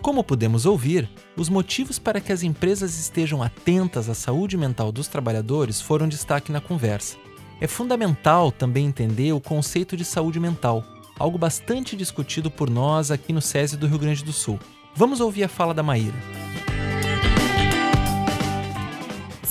Como 0.02 0.24
podemos 0.24 0.66
ouvir, 0.66 1.08
os 1.38 1.48
motivos 1.48 2.00
para 2.00 2.20
que 2.20 2.32
as 2.32 2.42
empresas 2.42 2.98
estejam 2.98 3.44
atentas 3.44 4.10
à 4.10 4.16
saúde 4.16 4.58
mental 4.58 4.92
dos 4.92 5.08
trabalhadores 5.08 5.80
foram 5.80 6.08
destaque 6.08 6.52
na 6.52 6.60
conversa. 6.60 7.18
É 7.60 7.68
fundamental 7.68 8.52
também 8.52 8.88
entender 8.88 9.32
o 9.32 9.40
conceito 9.40 9.96
de 9.96 10.04
saúde 10.04 10.40
mental, 10.40 10.84
algo 11.20 11.38
bastante 11.38 11.96
discutido 11.96 12.50
por 12.50 12.68
nós 12.68 13.12
aqui 13.12 13.32
no 13.32 13.42
SESI 13.42 13.78
do 13.78 13.86
Rio 13.86 14.00
Grande 14.00 14.24
do 14.24 14.34
Sul. 14.34 14.60
Vamos 14.96 15.22
ouvir 15.22 15.44
a 15.44 15.48
fala 15.48 15.72
da 15.72 15.84
Maíra. 15.84 16.18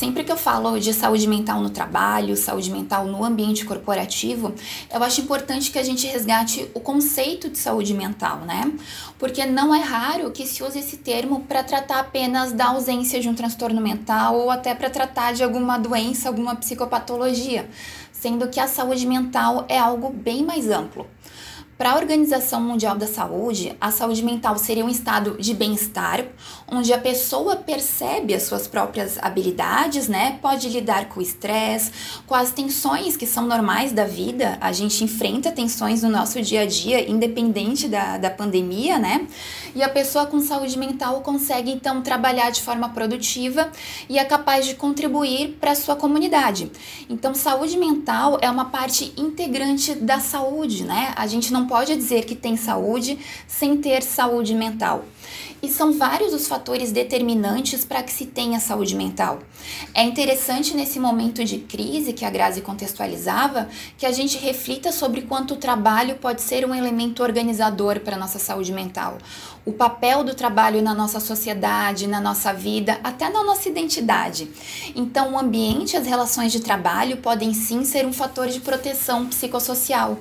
Sempre 0.00 0.25
que 0.25 0.33
eu 0.33 0.37
falo 0.38 0.80
de 0.80 0.95
saúde 0.95 1.28
mental 1.28 1.61
no 1.61 1.69
trabalho, 1.69 2.35
saúde 2.35 2.71
mental 2.71 3.04
no 3.04 3.23
ambiente 3.23 3.66
corporativo, 3.66 4.54
eu 4.90 5.02
acho 5.02 5.21
importante 5.21 5.71
que 5.71 5.78
a 5.78 5.83
gente 5.83 6.07
resgate 6.07 6.71
o 6.73 6.80
conceito 6.80 7.50
de 7.50 7.59
saúde 7.59 7.92
mental, 7.92 8.38
né? 8.38 8.73
Porque 9.19 9.45
não 9.45 9.75
é 9.75 9.80
raro 9.80 10.30
que 10.30 10.47
se 10.47 10.62
use 10.62 10.78
esse 10.78 10.97
termo 10.97 11.40
para 11.40 11.62
tratar 11.62 12.00
apenas 12.00 12.50
da 12.50 12.69
ausência 12.69 13.21
de 13.21 13.28
um 13.28 13.35
transtorno 13.35 13.83
mental 13.83 14.37
ou 14.37 14.50
até 14.50 14.75
para 14.75 14.88
tratar 14.88 15.35
de 15.35 15.45
alguma 15.45 15.76
doença, 15.76 16.30
alguma 16.30 16.57
psicopatologia, 16.57 17.69
sendo 18.11 18.49
que 18.49 18.59
a 18.59 18.66
saúde 18.66 19.07
mental 19.07 19.66
é 19.69 19.78
algo 19.78 20.09
bem 20.09 20.42
mais 20.42 20.71
amplo. 20.71 21.07
Para 21.80 21.92
a 21.92 21.97
Organização 21.97 22.61
Mundial 22.61 22.95
da 22.95 23.07
Saúde, 23.07 23.75
a 23.80 23.90
saúde 23.90 24.23
mental 24.23 24.59
seria 24.59 24.85
um 24.85 24.88
estado 24.90 25.38
de 25.40 25.54
bem-estar, 25.54 26.26
onde 26.71 26.93
a 26.93 26.99
pessoa 26.99 27.57
percebe 27.57 28.35
as 28.35 28.45
suas 28.45 28.67
próprias 28.67 29.19
habilidades, 29.21 30.09
né? 30.09 30.39
Pode 30.41 30.69
lidar 30.69 31.09
com 31.09 31.21
o 31.21 31.23
estresse, 31.23 31.91
com 32.27 32.35
as 32.35 32.53
tensões 32.53 33.17
que 33.17 33.27
são 33.27 33.47
normais 33.47 33.93
da 33.93 34.05
vida. 34.05 34.57
A 34.61 34.73
gente 34.73 35.03
enfrenta 35.03 35.50
tensões 35.50 36.03
no 36.03 36.09
nosso 36.09 36.41
dia 36.41 36.62
a 36.62 36.67
dia, 36.67 37.11
independente 37.11 37.89
da, 37.89 38.19
da 38.19 38.31
pandemia, 38.31 38.99
né? 38.99 39.27
E 39.75 39.83
a 39.83 39.89
pessoa 39.89 40.27
com 40.27 40.41
saúde 40.41 40.79
mental 40.79 41.21
consegue 41.21 41.71
então 41.71 42.03
trabalhar 42.03 42.50
de 42.50 42.62
forma 42.62 42.89
produtiva 42.89 43.71
e 44.09 44.19
é 44.19 44.25
capaz 44.25 44.67
de 44.67 44.75
contribuir 44.75 45.57
para 45.61 45.73
a 45.73 45.77
sua 45.77 45.97
comunidade. 45.97 46.71
Então, 47.09 47.35
saúde 47.35 47.77
mental 47.77 48.39
é 48.41 48.50
uma 48.50 48.67
parte 48.67 49.12
integrante 49.17 49.95
da 49.95 50.21
saúde, 50.21 50.85
né? 50.85 51.12
A 51.17 51.27
gente 51.27 51.53
não 51.53 51.67
pode 51.67 51.95
dizer 51.95 52.25
que 52.25 52.35
tem 52.35 52.57
saúde 52.57 53.19
sem 53.47 53.77
ter 53.77 54.03
saúde 54.03 54.55
mental. 54.55 55.05
E 55.62 55.68
são 55.68 55.92
vários 55.92 56.32
os 56.32 56.47
fatores 56.47 56.90
determinantes 56.90 57.85
para 57.85 58.02
que 58.02 58.12
se 58.12 58.26
tenha 58.26 58.61
saúde 58.61 58.97
mental. 58.97 59.40
É 59.94 60.02
interessante 60.02 60.75
nesse 60.75 60.99
momento 60.99 61.44
de 61.44 61.59
crise 61.59 62.12
que 62.12 62.25
a 62.25 62.30
Grazi 62.30 62.61
contextualizava 62.61 63.68
que 63.99 64.06
a 64.06 64.12
gente 64.12 64.38
reflita 64.38 64.90
sobre 64.92 65.23
quanto 65.23 65.54
o 65.54 65.56
trabalho 65.56 66.16
pode 66.16 66.42
ser 66.42 66.64
um 66.64 66.75
elemento 66.75 67.23
organizador 67.23 68.00
para 68.00 68.16
nossa 68.16 68.38
saúde 68.38 68.73
mental. 68.73 69.18
O 69.64 69.73
papel 69.73 70.25
do 70.25 70.35
trabalho 70.35 70.80
na 70.80 70.94
nossa 70.94 71.20
sociedade, 71.20 72.06
na 72.06 72.20
nossa 72.20 72.52
vida, 72.52 72.99
até 73.04 73.28
na 73.28 73.44
nossa 73.44 73.68
identidade. 73.68 74.50
Então, 74.97 75.35
o 75.35 75.38
ambiente 75.38 75.92
e 75.92 75.97
as 75.97 76.06
relações 76.06 76.50
de 76.52 76.61
trabalho 76.61 77.18
podem 77.18 77.52
sim 77.52 77.85
ser 77.85 78.06
um 78.06 78.12
fator 78.12 78.49
de 78.49 78.61
proteção 78.61 79.26
psicossocial. 79.26 80.18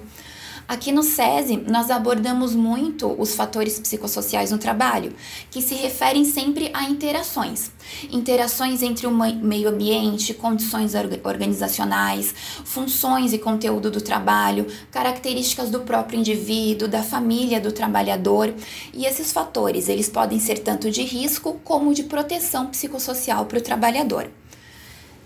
Aqui 0.70 0.92
no 0.92 1.02
SESI, 1.02 1.64
nós 1.68 1.90
abordamos 1.90 2.54
muito 2.54 3.20
os 3.20 3.34
fatores 3.34 3.80
psicossociais 3.80 4.52
no 4.52 4.60
trabalho, 4.60 5.16
que 5.50 5.64
se 5.64 5.74
referem 5.74 6.24
sempre 6.24 6.70
a 6.76 6.84
interações. 6.84 7.72
Interações 8.12 8.84
entre 8.84 9.08
o 9.08 9.12
meio 9.12 9.68
ambiente, 9.68 10.32
condições 10.32 10.94
organizacionais, 11.24 12.36
funções 12.64 13.34
e 13.34 13.40
conteúdo 13.40 13.90
do 13.90 14.00
trabalho, 14.00 14.68
características 14.92 15.72
do 15.72 15.80
próprio 15.80 16.20
indivíduo, 16.20 16.88
da 16.88 17.02
família 17.02 17.60
do 17.60 17.72
trabalhador. 17.72 18.54
E 18.94 19.08
esses 19.08 19.32
fatores, 19.32 19.90
eles 19.90 20.08
podem 20.08 20.40
ser 20.40 20.60
tanto 20.60 20.92
de 20.92 21.02
risco 21.02 21.60
como 21.64 21.96
de 21.96 22.04
proteção 22.04 22.68
psicossocial 22.68 23.48
para 23.48 23.58
o 23.58 23.62
trabalhador. 23.62 24.30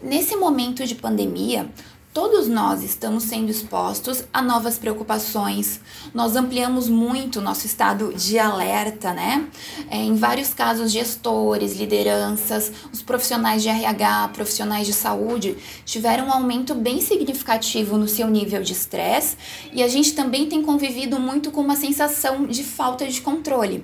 Nesse 0.02 0.36
momento 0.36 0.86
de 0.86 0.96
pandemia, 0.96 1.70
Todos 2.14 2.48
nós 2.48 2.84
estamos 2.84 3.24
sendo 3.24 3.50
expostos 3.50 4.24
a 4.32 4.40
novas 4.40 4.78
preocupações. 4.78 5.80
Nós 6.14 6.36
ampliamos 6.36 6.88
muito 6.88 7.42
nosso 7.42 7.66
estado 7.66 8.14
de 8.14 8.38
alerta, 8.38 9.12
né? 9.12 9.48
É, 9.90 9.98
em 9.98 10.14
vários 10.14 10.54
casos, 10.54 10.92
gestores, 10.92 11.76
lideranças, 11.76 12.72
os 12.94 13.02
profissionais 13.02 13.64
de 13.64 13.70
RH, 13.70 14.30
profissionais 14.32 14.86
de 14.86 14.94
saúde 14.94 15.58
tiveram 15.86 16.28
um 16.28 16.32
aumento 16.32 16.76
bem 16.76 17.02
significativo 17.02 17.98
no 17.98 18.08
seu 18.08 18.28
nível 18.28 18.62
de 18.62 18.74
estresse 18.74 19.36
e 19.72 19.82
a 19.82 19.88
gente 19.88 20.14
também 20.14 20.46
tem 20.48 20.62
convivido 20.62 21.20
muito 21.20 21.50
com 21.50 21.62
uma 21.62 21.76
sensação 21.76 22.46
de 22.46 22.64
falta 22.64 23.08
de 23.08 23.22
controle. 23.22 23.84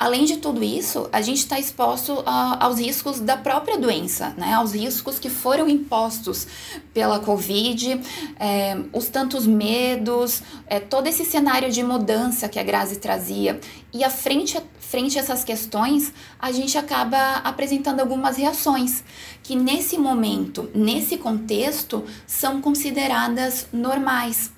Além 0.00 0.24
de 0.24 0.38
tudo 0.38 0.64
isso, 0.64 1.10
a 1.12 1.20
gente 1.20 1.40
está 1.40 1.60
exposto 1.60 2.22
a, 2.24 2.64
aos 2.64 2.80
riscos 2.80 3.20
da 3.20 3.36
própria 3.36 3.76
doença, 3.76 4.32
né? 4.38 4.54
aos 4.54 4.72
riscos 4.72 5.18
que 5.18 5.28
foram 5.28 5.68
impostos 5.68 6.46
pela 6.94 7.20
Covid, 7.20 8.00
é, 8.38 8.78
os 8.94 9.10
tantos 9.10 9.46
medos, 9.46 10.42
é, 10.66 10.80
todo 10.80 11.06
esse 11.06 11.22
cenário 11.26 11.70
de 11.70 11.82
mudança 11.82 12.48
que 12.48 12.58
a 12.58 12.62
Grazi 12.62 12.96
trazia. 12.96 13.60
E 13.92 14.02
a 14.02 14.08
frente, 14.08 14.58
frente 14.78 15.18
a 15.18 15.20
essas 15.20 15.44
questões, 15.44 16.14
a 16.38 16.50
gente 16.50 16.78
acaba 16.78 17.34
apresentando 17.44 18.00
algumas 18.00 18.38
reações 18.38 19.04
que 19.42 19.54
nesse 19.54 19.98
momento, 19.98 20.70
nesse 20.74 21.18
contexto, 21.18 22.02
são 22.26 22.62
consideradas 22.62 23.66
normais. 23.70 24.50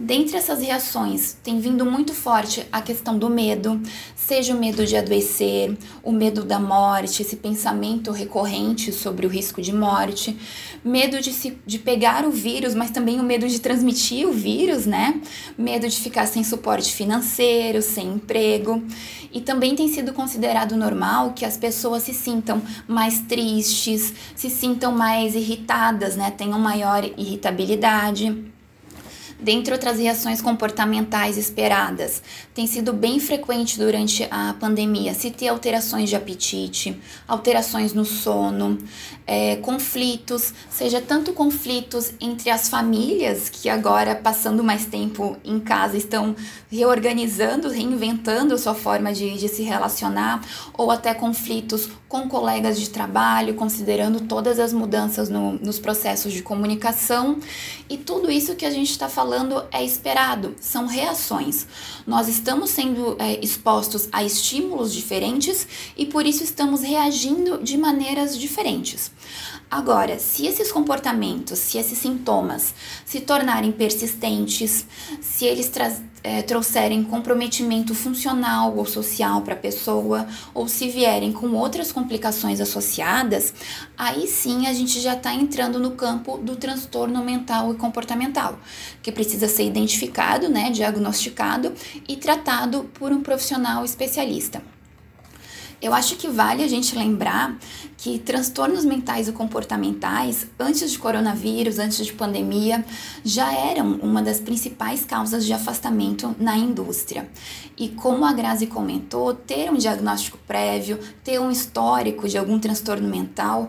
Dentre 0.00 0.36
essas 0.36 0.62
reações, 0.62 1.36
tem 1.42 1.58
vindo 1.58 1.84
muito 1.84 2.14
forte 2.14 2.64
a 2.70 2.80
questão 2.80 3.18
do 3.18 3.28
medo, 3.28 3.82
seja 4.14 4.54
o 4.54 4.58
medo 4.58 4.86
de 4.86 4.96
adoecer, 4.96 5.76
o 6.04 6.12
medo 6.12 6.44
da 6.44 6.60
morte, 6.60 7.20
esse 7.20 7.34
pensamento 7.34 8.12
recorrente 8.12 8.92
sobre 8.92 9.26
o 9.26 9.28
risco 9.28 9.60
de 9.60 9.72
morte, 9.72 10.38
medo 10.84 11.20
de, 11.20 11.32
se, 11.32 11.58
de 11.66 11.80
pegar 11.80 12.24
o 12.24 12.30
vírus, 12.30 12.76
mas 12.76 12.92
também 12.92 13.18
o 13.18 13.24
medo 13.24 13.48
de 13.48 13.58
transmitir 13.58 14.28
o 14.28 14.32
vírus, 14.32 14.86
né? 14.86 15.20
Medo 15.58 15.88
de 15.88 15.96
ficar 15.96 16.26
sem 16.26 16.44
suporte 16.44 16.92
financeiro, 16.94 17.82
sem 17.82 18.06
emprego. 18.06 18.80
E 19.32 19.40
também 19.40 19.74
tem 19.74 19.88
sido 19.88 20.12
considerado 20.12 20.76
normal 20.76 21.32
que 21.32 21.44
as 21.44 21.56
pessoas 21.56 22.04
se 22.04 22.14
sintam 22.14 22.62
mais 22.86 23.18
tristes, 23.22 24.14
se 24.36 24.48
sintam 24.48 24.92
mais 24.92 25.34
irritadas, 25.34 26.14
né? 26.14 26.30
Tenham 26.30 26.60
maior 26.60 27.04
irritabilidade. 27.18 28.56
Dentre 29.40 29.72
outras 29.72 30.00
reações 30.00 30.42
comportamentais 30.42 31.38
esperadas, 31.38 32.20
tem 32.52 32.66
sido 32.66 32.92
bem 32.92 33.20
frequente 33.20 33.78
durante 33.78 34.26
a 34.32 34.52
pandemia. 34.58 35.14
Se 35.14 35.30
ter 35.30 35.46
alterações 35.46 36.08
de 36.08 36.16
apetite, 36.16 37.00
alterações 37.26 37.92
no 37.92 38.04
sono, 38.04 38.76
é, 39.24 39.54
conflitos, 39.56 40.52
seja 40.68 41.00
tanto 41.00 41.32
conflitos 41.32 42.12
entre 42.20 42.50
as 42.50 42.68
famílias, 42.68 43.48
que 43.48 43.68
agora, 43.68 44.16
passando 44.16 44.64
mais 44.64 44.86
tempo 44.86 45.36
em 45.44 45.60
casa, 45.60 45.96
estão 45.96 46.34
reorganizando, 46.68 47.68
reinventando 47.68 48.54
a 48.54 48.58
sua 48.58 48.74
forma 48.74 49.12
de, 49.12 49.38
de 49.38 49.48
se 49.48 49.62
relacionar, 49.62 50.40
ou 50.72 50.90
até 50.90 51.14
conflitos 51.14 51.88
com 52.08 52.26
colegas 52.26 52.80
de 52.80 52.88
trabalho, 52.88 53.54
considerando 53.54 54.20
todas 54.20 54.58
as 54.58 54.72
mudanças 54.72 55.28
no, 55.28 55.52
nos 55.52 55.78
processos 55.78 56.32
de 56.32 56.42
comunicação. 56.42 57.38
E 57.88 57.98
tudo 57.98 58.30
isso 58.30 58.56
que 58.56 58.64
a 58.64 58.70
gente 58.70 58.90
está 58.90 59.08
falando 59.08 59.62
é 59.70 59.84
esperado, 59.84 60.56
são 60.58 60.86
reações. 60.86 61.66
Nós 62.06 62.26
estamos 62.26 62.70
sendo 62.70 63.16
é, 63.18 63.38
expostos 63.44 64.08
a 64.10 64.24
estímulos 64.24 64.92
diferentes 64.92 65.68
e 65.96 66.06
por 66.06 66.24
isso 66.24 66.42
estamos 66.42 66.82
reagindo 66.82 67.62
de 67.62 67.76
maneiras 67.76 68.38
diferentes. 68.38 69.12
Agora, 69.70 70.18
se 70.18 70.46
esses 70.46 70.72
comportamentos, 70.72 71.58
se 71.58 71.76
esses 71.76 71.98
sintomas 71.98 72.74
se 73.04 73.20
tornarem 73.20 73.70
persistentes, 73.70 74.86
se 75.20 75.44
eles 75.44 75.68
é, 76.22 76.42
trouxerem 76.42 77.04
comprometimento 77.04 77.94
funcional 77.94 78.76
ou 78.76 78.84
social 78.84 79.42
para 79.42 79.54
a 79.54 79.58
pessoa, 79.58 80.26
ou 80.54 80.68
se 80.68 80.88
vierem 80.88 81.32
com 81.32 81.48
outras 81.54 81.92
complicações 81.92 82.60
associadas, 82.60 83.54
aí 83.96 84.26
sim 84.26 84.66
a 84.66 84.72
gente 84.72 85.00
já 85.00 85.14
está 85.14 85.34
entrando 85.34 85.78
no 85.78 85.92
campo 85.92 86.38
do 86.38 86.56
transtorno 86.56 87.24
mental 87.24 87.72
e 87.72 87.76
comportamental, 87.76 88.58
que 89.02 89.12
precisa 89.12 89.48
ser 89.48 89.64
identificado, 89.64 90.48
né, 90.48 90.70
diagnosticado 90.70 91.72
e 92.08 92.16
tratado 92.16 92.84
por 92.94 93.12
um 93.12 93.20
profissional 93.20 93.84
especialista. 93.84 94.62
Eu 95.80 95.94
acho 95.94 96.16
que 96.16 96.26
vale 96.26 96.64
a 96.64 96.68
gente 96.68 96.98
lembrar 96.98 97.56
que 97.96 98.18
transtornos 98.18 98.84
mentais 98.84 99.28
e 99.28 99.32
comportamentais, 99.32 100.48
antes 100.58 100.90
de 100.90 100.98
coronavírus, 100.98 101.78
antes 101.78 102.04
de 102.04 102.12
pandemia, 102.12 102.84
já 103.24 103.52
eram 103.52 103.92
uma 104.02 104.20
das 104.20 104.40
principais 104.40 105.04
causas 105.04 105.46
de 105.46 105.52
afastamento 105.52 106.34
na 106.38 106.56
indústria. 106.56 107.28
E 107.76 107.88
como 107.88 108.24
a 108.24 108.32
Grazi 108.32 108.66
comentou, 108.66 109.32
ter 109.32 109.70
um 109.70 109.76
diagnóstico 109.76 110.38
prévio, 110.48 110.98
ter 111.22 111.40
um 111.40 111.50
histórico 111.50 112.28
de 112.28 112.36
algum 112.36 112.58
transtorno 112.58 113.08
mental 113.08 113.68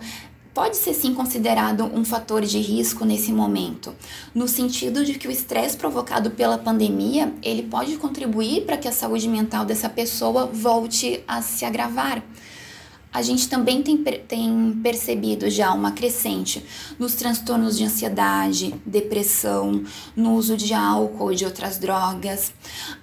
pode 0.53 0.77
ser 0.77 0.94
sim 0.94 1.13
considerado 1.13 1.86
um 1.86 2.03
fator 2.03 2.41
de 2.44 2.60
risco 2.60 3.06
nesse 3.06 3.32
momento, 3.32 3.96
no 4.34 4.48
sentido 4.48 5.06
de 5.06 5.13
que 5.15 5.27
o 5.27 5.32
estresse 5.32 5.77
provocado 5.77 6.32
pela 6.32 6.58
pandemia, 6.58 7.34
ele 7.41 7.63
pode 7.63 7.98
contribuir 7.98 8.65
para 8.65 8.77
que 8.77 8.88
a 8.88 8.91
saúde 8.91 9.27
mental 9.27 9.65
dessa 9.65 9.89
pessoa 9.89 10.46
volte 10.46 11.24
a 11.27 11.41
se 11.41 11.65
agravar 11.65 12.24
a 13.11 13.23
gente 13.23 13.49
também 13.49 13.81
tem, 13.81 13.97
tem 13.97 14.79
percebido 14.83 15.49
já 15.49 15.73
uma 15.73 15.91
crescente 15.91 16.63
nos 16.99 17.15
transtornos 17.15 17.75
de 17.75 17.83
ansiedade, 17.83 18.75
depressão, 18.85 19.83
no 20.15 20.35
uso 20.35 20.55
de 20.55 20.75
álcool 20.75 21.31
e 21.31 21.35
de 21.35 21.43
outras 21.43 21.79
drogas. 21.79 22.53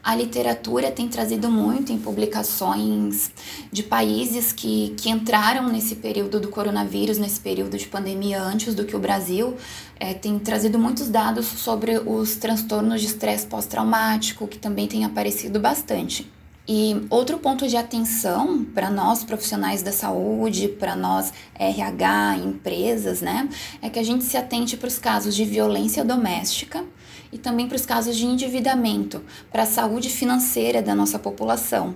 A 0.04 0.14
literatura 0.14 0.92
tem 0.92 1.08
trazido 1.08 1.50
muito 1.50 1.92
em 1.92 1.98
publicações 1.98 3.32
de 3.72 3.82
países 3.82 4.52
que, 4.52 4.94
que 4.96 5.10
entraram 5.10 5.68
nesse 5.68 5.96
período 5.96 6.38
do 6.38 6.48
coronavírus, 6.48 7.18
nesse 7.18 7.40
período 7.40 7.76
de 7.76 7.88
pandemia 7.88 8.40
antes 8.40 8.76
do 8.76 8.84
que 8.84 8.94
o 8.94 9.00
Brasil, 9.00 9.56
é, 9.98 10.14
tem 10.14 10.38
trazido 10.38 10.78
muitos 10.78 11.08
dados 11.08 11.46
sobre 11.46 11.98
os 11.98 12.36
transtornos 12.36 13.00
de 13.00 13.08
estresse 13.08 13.46
pós-traumático, 13.46 14.46
que 14.46 14.58
também 14.58 14.86
tem 14.86 15.04
aparecido 15.04 15.58
bastante. 15.58 16.35
E 16.68 17.06
outro 17.10 17.38
ponto 17.38 17.68
de 17.68 17.76
atenção 17.76 18.64
para 18.64 18.90
nós 18.90 19.22
profissionais 19.22 19.82
da 19.82 19.92
saúde, 19.92 20.66
para 20.66 20.96
nós 20.96 21.32
RH, 21.54 22.38
empresas, 22.44 23.20
né, 23.20 23.48
é 23.80 23.88
que 23.88 24.00
a 24.00 24.02
gente 24.02 24.24
se 24.24 24.36
atente 24.36 24.76
para 24.76 24.88
os 24.88 24.98
casos 24.98 25.36
de 25.36 25.44
violência 25.44 26.04
doméstica 26.04 26.84
e 27.32 27.38
também 27.38 27.68
para 27.68 27.76
os 27.76 27.86
casos 27.86 28.16
de 28.16 28.26
endividamento, 28.26 29.22
para 29.52 29.62
a 29.62 29.66
saúde 29.66 30.08
financeira 30.08 30.82
da 30.82 30.94
nossa 30.94 31.18
população. 31.18 31.94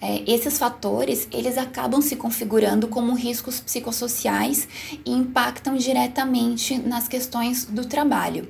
É, 0.00 0.22
esses 0.30 0.58
fatores 0.58 1.28
eles 1.30 1.58
acabam 1.58 2.00
se 2.00 2.16
configurando 2.16 2.88
como 2.88 3.14
riscos 3.14 3.60
psicossociais 3.60 4.66
e 5.04 5.12
impactam 5.12 5.76
diretamente 5.76 6.78
nas 6.78 7.06
questões 7.06 7.66
do 7.66 7.84
trabalho. 7.84 8.48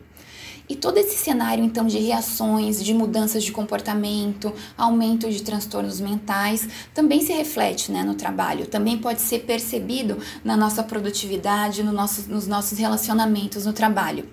E 0.69 0.75
todo 0.75 0.99
esse 0.99 1.17
cenário, 1.17 1.63
então, 1.63 1.87
de 1.87 1.99
reações, 1.99 2.83
de 2.83 2.93
mudanças 2.93 3.45
de 3.45 3.53
comportamento, 3.53 4.53
aumento 4.77 5.31
de 5.31 5.43
transtornos 5.43 6.01
mentais, 6.01 6.69
também 6.93 7.21
se 7.21 7.33
reflete 7.33 7.93
né, 7.93 8.03
no 8.03 8.15
trabalho, 8.15 8.67
também 8.67 8.99
pode 8.99 9.21
ser 9.21 9.41
percebido 9.41 10.19
na 10.45 10.57
nossa 10.57 10.83
produtividade, 10.83 11.83
no 11.83 11.93
nosso, 11.93 12.29
nos 12.31 12.47
nossos 12.47 12.79
relacionamentos 12.79 13.65
no 13.65 13.73
trabalho. 13.73 14.29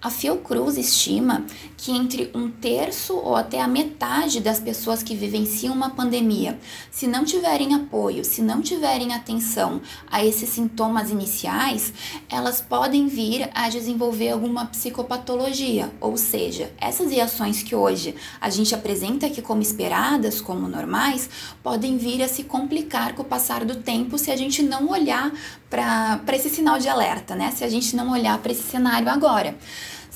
A 0.00 0.10
Fiocruz 0.10 0.78
estima 0.78 1.44
que 1.76 1.90
entre 1.90 2.30
um 2.32 2.48
terço 2.48 3.16
ou 3.16 3.34
até 3.34 3.60
a 3.60 3.66
metade 3.66 4.38
das 4.38 4.60
pessoas 4.60 5.02
que 5.02 5.16
vivenciam 5.16 5.74
uma 5.74 5.90
pandemia, 5.90 6.56
se 6.88 7.08
não 7.08 7.24
tiverem 7.24 7.74
apoio, 7.74 8.24
se 8.24 8.40
não 8.40 8.62
tiverem 8.62 9.12
atenção 9.12 9.80
a 10.08 10.24
esses 10.24 10.50
sintomas 10.50 11.10
iniciais, 11.10 11.92
elas 12.30 12.60
podem 12.60 13.08
vir 13.08 13.50
a 13.52 13.68
desenvolver 13.68 14.30
alguma 14.30 14.66
psicopatologia, 14.66 15.92
ou 16.00 16.16
seja, 16.16 16.72
essas 16.80 17.10
reações 17.10 17.64
que 17.64 17.74
hoje 17.74 18.14
a 18.40 18.50
gente 18.50 18.76
apresenta 18.76 19.26
aqui 19.26 19.42
como 19.42 19.62
esperadas, 19.62 20.40
como 20.40 20.68
normais, 20.68 21.28
podem 21.60 21.98
vir 21.98 22.22
a 22.22 22.28
se 22.28 22.44
complicar 22.44 23.14
com 23.14 23.22
o 23.22 23.24
passar 23.24 23.64
do 23.64 23.74
tempo 23.74 24.16
se 24.16 24.30
a 24.30 24.36
gente 24.36 24.62
não 24.62 24.90
olhar 24.90 25.32
para 25.70 26.20
esse 26.32 26.48
sinal 26.48 26.78
de 26.78 26.88
alerta, 26.88 27.34
né? 27.34 27.50
Se 27.50 27.64
a 27.64 27.68
gente 27.68 27.94
não 27.94 28.10
olhar 28.10 28.38
para 28.38 28.52
esse 28.52 28.62
cenário 28.62 29.08
agora. 29.08 29.56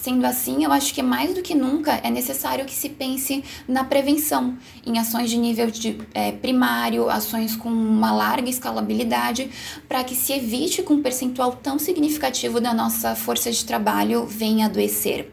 Sendo 0.03 0.25
assim, 0.25 0.65
eu 0.65 0.73
acho 0.73 0.93
que 0.93 1.01
mais 1.01 1.33
do 1.33 1.43
que 1.43 1.55
nunca 1.55 1.93
é 2.03 2.11
necessário 2.11 2.65
que 2.65 2.75
se 2.75 2.89
pense 2.89 3.45
na 3.69 3.85
prevenção, 3.85 4.59
em 4.85 4.99
ações 4.99 5.31
de 5.31 5.39
nível 5.39 5.71
de, 5.71 5.97
é, 6.13 6.33
primário, 6.33 7.09
ações 7.09 7.55
com 7.55 7.69
uma 7.69 8.13
larga 8.13 8.51
escalabilidade, 8.51 9.49
para 9.89 10.03
que 10.03 10.17
se 10.17 10.33
evite 10.33 10.83
que 10.83 10.93
um 10.93 11.01
percentual 11.01 11.53
tão 11.53 11.79
significativo 11.79 12.61
da 12.61 12.75
nossa 12.75 13.15
força 13.15 13.53
de 13.53 13.65
trabalho 13.65 14.27
venha 14.27 14.67
adoecer. 14.67 15.33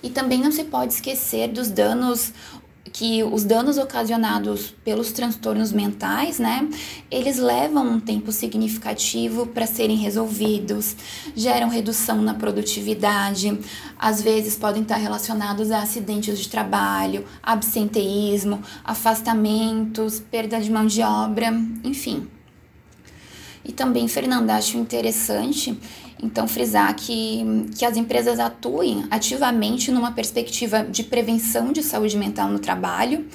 E 0.00 0.10
também 0.10 0.40
não 0.40 0.52
se 0.52 0.62
pode 0.62 0.92
esquecer 0.92 1.48
dos 1.48 1.68
danos 1.68 2.32
que 2.92 3.22
os 3.22 3.44
danos 3.44 3.78
ocasionados 3.78 4.74
pelos 4.84 5.12
transtornos 5.12 5.72
mentais, 5.72 6.38
né, 6.38 6.68
eles 7.10 7.38
levam 7.38 7.86
um 7.86 8.00
tempo 8.00 8.32
significativo 8.32 9.46
para 9.46 9.66
serem 9.66 9.96
resolvidos, 9.96 10.96
geram 11.34 11.68
redução 11.68 12.22
na 12.22 12.34
produtividade, 12.34 13.58
às 13.98 14.22
vezes 14.22 14.56
podem 14.56 14.82
estar 14.82 14.96
relacionados 14.96 15.70
a 15.70 15.82
acidentes 15.82 16.38
de 16.38 16.48
trabalho, 16.48 17.24
absenteísmo, 17.42 18.62
afastamentos, 18.84 20.20
perda 20.20 20.60
de 20.60 20.70
mão 20.70 20.86
de 20.86 21.02
obra, 21.02 21.48
enfim. 21.84 22.37
E 23.68 23.72
também, 23.72 24.08
Fernanda, 24.08 24.56
acho 24.56 24.78
interessante 24.78 25.78
então, 26.22 26.48
frisar 26.48 26.94
que, 26.96 27.44
que 27.76 27.84
as 27.84 27.96
empresas 27.96 28.40
atuem 28.40 29.06
ativamente 29.10 29.92
numa 29.92 30.10
perspectiva 30.10 30.82
de 30.82 31.04
prevenção 31.04 31.70
de 31.72 31.82
saúde 31.82 32.16
mental 32.16 32.48
no 32.48 32.58
trabalho, 32.58 33.26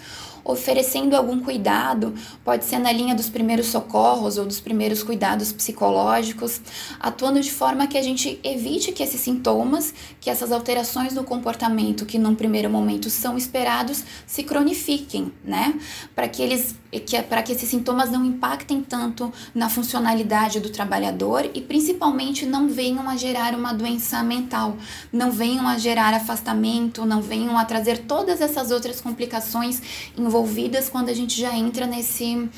oferecendo 0.44 1.16
algum 1.16 1.40
cuidado, 1.40 2.14
pode 2.44 2.66
ser 2.66 2.78
na 2.78 2.92
linha 2.92 3.16
dos 3.16 3.30
primeiros 3.30 3.68
socorros 3.68 4.38
ou 4.38 4.46
dos 4.46 4.60
primeiros 4.60 5.02
cuidados 5.02 5.54
psicológicos, 5.54 6.60
atuando 7.00 7.40
de 7.40 7.50
forma 7.50 7.88
que 7.88 7.98
a 7.98 8.02
gente 8.02 8.38
evite 8.44 8.92
que 8.92 9.02
esses 9.02 9.22
sintomas, 9.22 9.94
que 10.20 10.30
essas 10.30 10.52
alterações 10.52 11.14
no 11.14 11.24
comportamento 11.24 12.06
que 12.06 12.20
num 12.20 12.36
primeiro 12.36 12.70
momento 12.70 13.10
são 13.10 13.38
esperados, 13.38 14.04
se 14.28 14.44
cronifiquem, 14.44 15.32
né? 15.46 15.80
Para 16.14 16.28
que 16.28 16.42
eles 16.42 16.76
que 17.00 17.22
para 17.24 17.42
que 17.42 17.52
esses 17.52 17.70
sintomas 17.70 18.10
não 18.12 18.24
impactem 18.26 18.82
tanto 18.82 19.32
na 19.54 19.70
funcionalidade 19.70 20.60
do 20.60 20.70
trabalhador 20.70 21.50
e 21.54 21.62
principalmente 21.62 22.46
não 22.46 22.68
venham 22.68 23.10
a 23.10 23.16
gerar 23.16 23.56
uma 23.56 23.74
doença 23.74 24.22
mental, 24.24 24.78
não 25.12 25.32
venham 25.32 25.68
a 25.68 25.78
gerar 25.78 26.14
afastamento, 26.14 27.06
não 27.06 27.22
venham 27.22 27.58
a 27.58 27.66
trazer 27.66 28.00
todas 28.00 28.42
essas 28.42 28.72
outras 28.72 29.02
complicações 29.02 29.82
envolvidas 30.18 30.90
quando 30.90 31.10
a 31.10 31.14
gente 31.14 31.40
já 31.40 31.56
entra 31.56 31.86
nesse, 31.86 32.50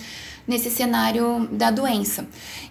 nesse 0.47 0.69
cenário 0.69 1.47
da 1.51 1.71
doença. 1.71 2.27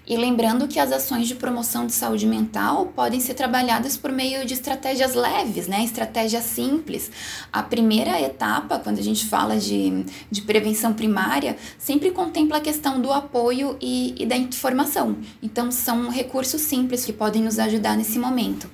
E 0.07 0.17
lembrando 0.17 0.69
que 0.69 0.79
as 0.79 0.93
ações 0.93 1.27
de 1.27 1.35
promoção 1.35 1.87
de 1.87 1.93
saúde 1.93 2.27
mental 2.27 2.87
podem 2.95 3.21
ser 3.21 3.35
trabalhadas 3.35 3.97
por 3.97 4.13
meio 4.13 4.45
de 4.45 4.55
estratégias 4.55 5.15
leves, 5.15 5.67
né? 5.67 5.83
estratégias 5.83 6.45
simples. 6.45 7.11
A 7.53 7.63
primeira 7.63 8.21
etapa, 8.21 8.79
quando 8.79 8.99
a 8.99 9.03
gente 9.03 9.25
fala 9.27 9.57
de, 9.57 10.05
de 10.31 10.43
prevenção 10.43 10.93
primária, 10.93 11.57
sempre 11.79 12.11
contempla 12.11 12.59
a 12.59 12.61
questão 12.61 13.01
do 13.01 13.13
apoio 13.13 13.77
e, 13.81 14.15
e 14.23 14.27
da 14.27 14.37
informação. 14.37 15.17
Então, 15.43 15.73
são 15.73 16.11
recursos 16.11 16.61
simples 16.61 17.05
que 17.05 17.13
podem 17.13 17.43
nos 17.43 17.59
ajudar 17.59 17.97
nesse 17.97 18.19
momento. 18.19 18.69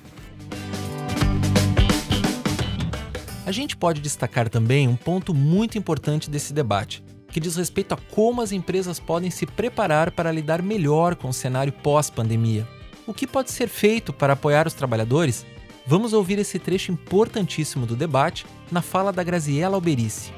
A 3.45 3.51
gente 3.51 3.75
pode 3.75 3.99
destacar 3.99 4.47
também 4.49 4.87
um 4.87 4.95
ponto 4.95 5.33
muito 5.33 5.77
importante 5.77 6.29
desse 6.29 6.53
debate, 6.53 7.03
que 7.31 7.39
diz 7.39 7.55
respeito 7.55 7.93
a 7.93 7.97
como 7.97 8.41
as 8.41 8.51
empresas 8.51 8.99
podem 8.99 9.31
se 9.31 9.45
preparar 9.45 10.11
para 10.11 10.31
lidar 10.31 10.61
melhor 10.61 11.15
com 11.15 11.29
o 11.29 11.33
cenário 11.33 11.73
pós-pandemia. 11.73 12.67
O 13.07 13.13
que 13.13 13.25
pode 13.25 13.51
ser 13.51 13.67
feito 13.67 14.13
para 14.13 14.33
apoiar 14.33 14.67
os 14.67 14.73
trabalhadores? 14.73 15.45
Vamos 15.85 16.13
ouvir 16.13 16.37
esse 16.37 16.59
trecho 16.59 16.91
importantíssimo 16.91 17.85
do 17.85 17.95
debate 17.95 18.45
na 18.71 18.81
fala 18.81 19.11
da 19.11 19.23
Graziella 19.23 19.75
Alberici. 19.75 20.31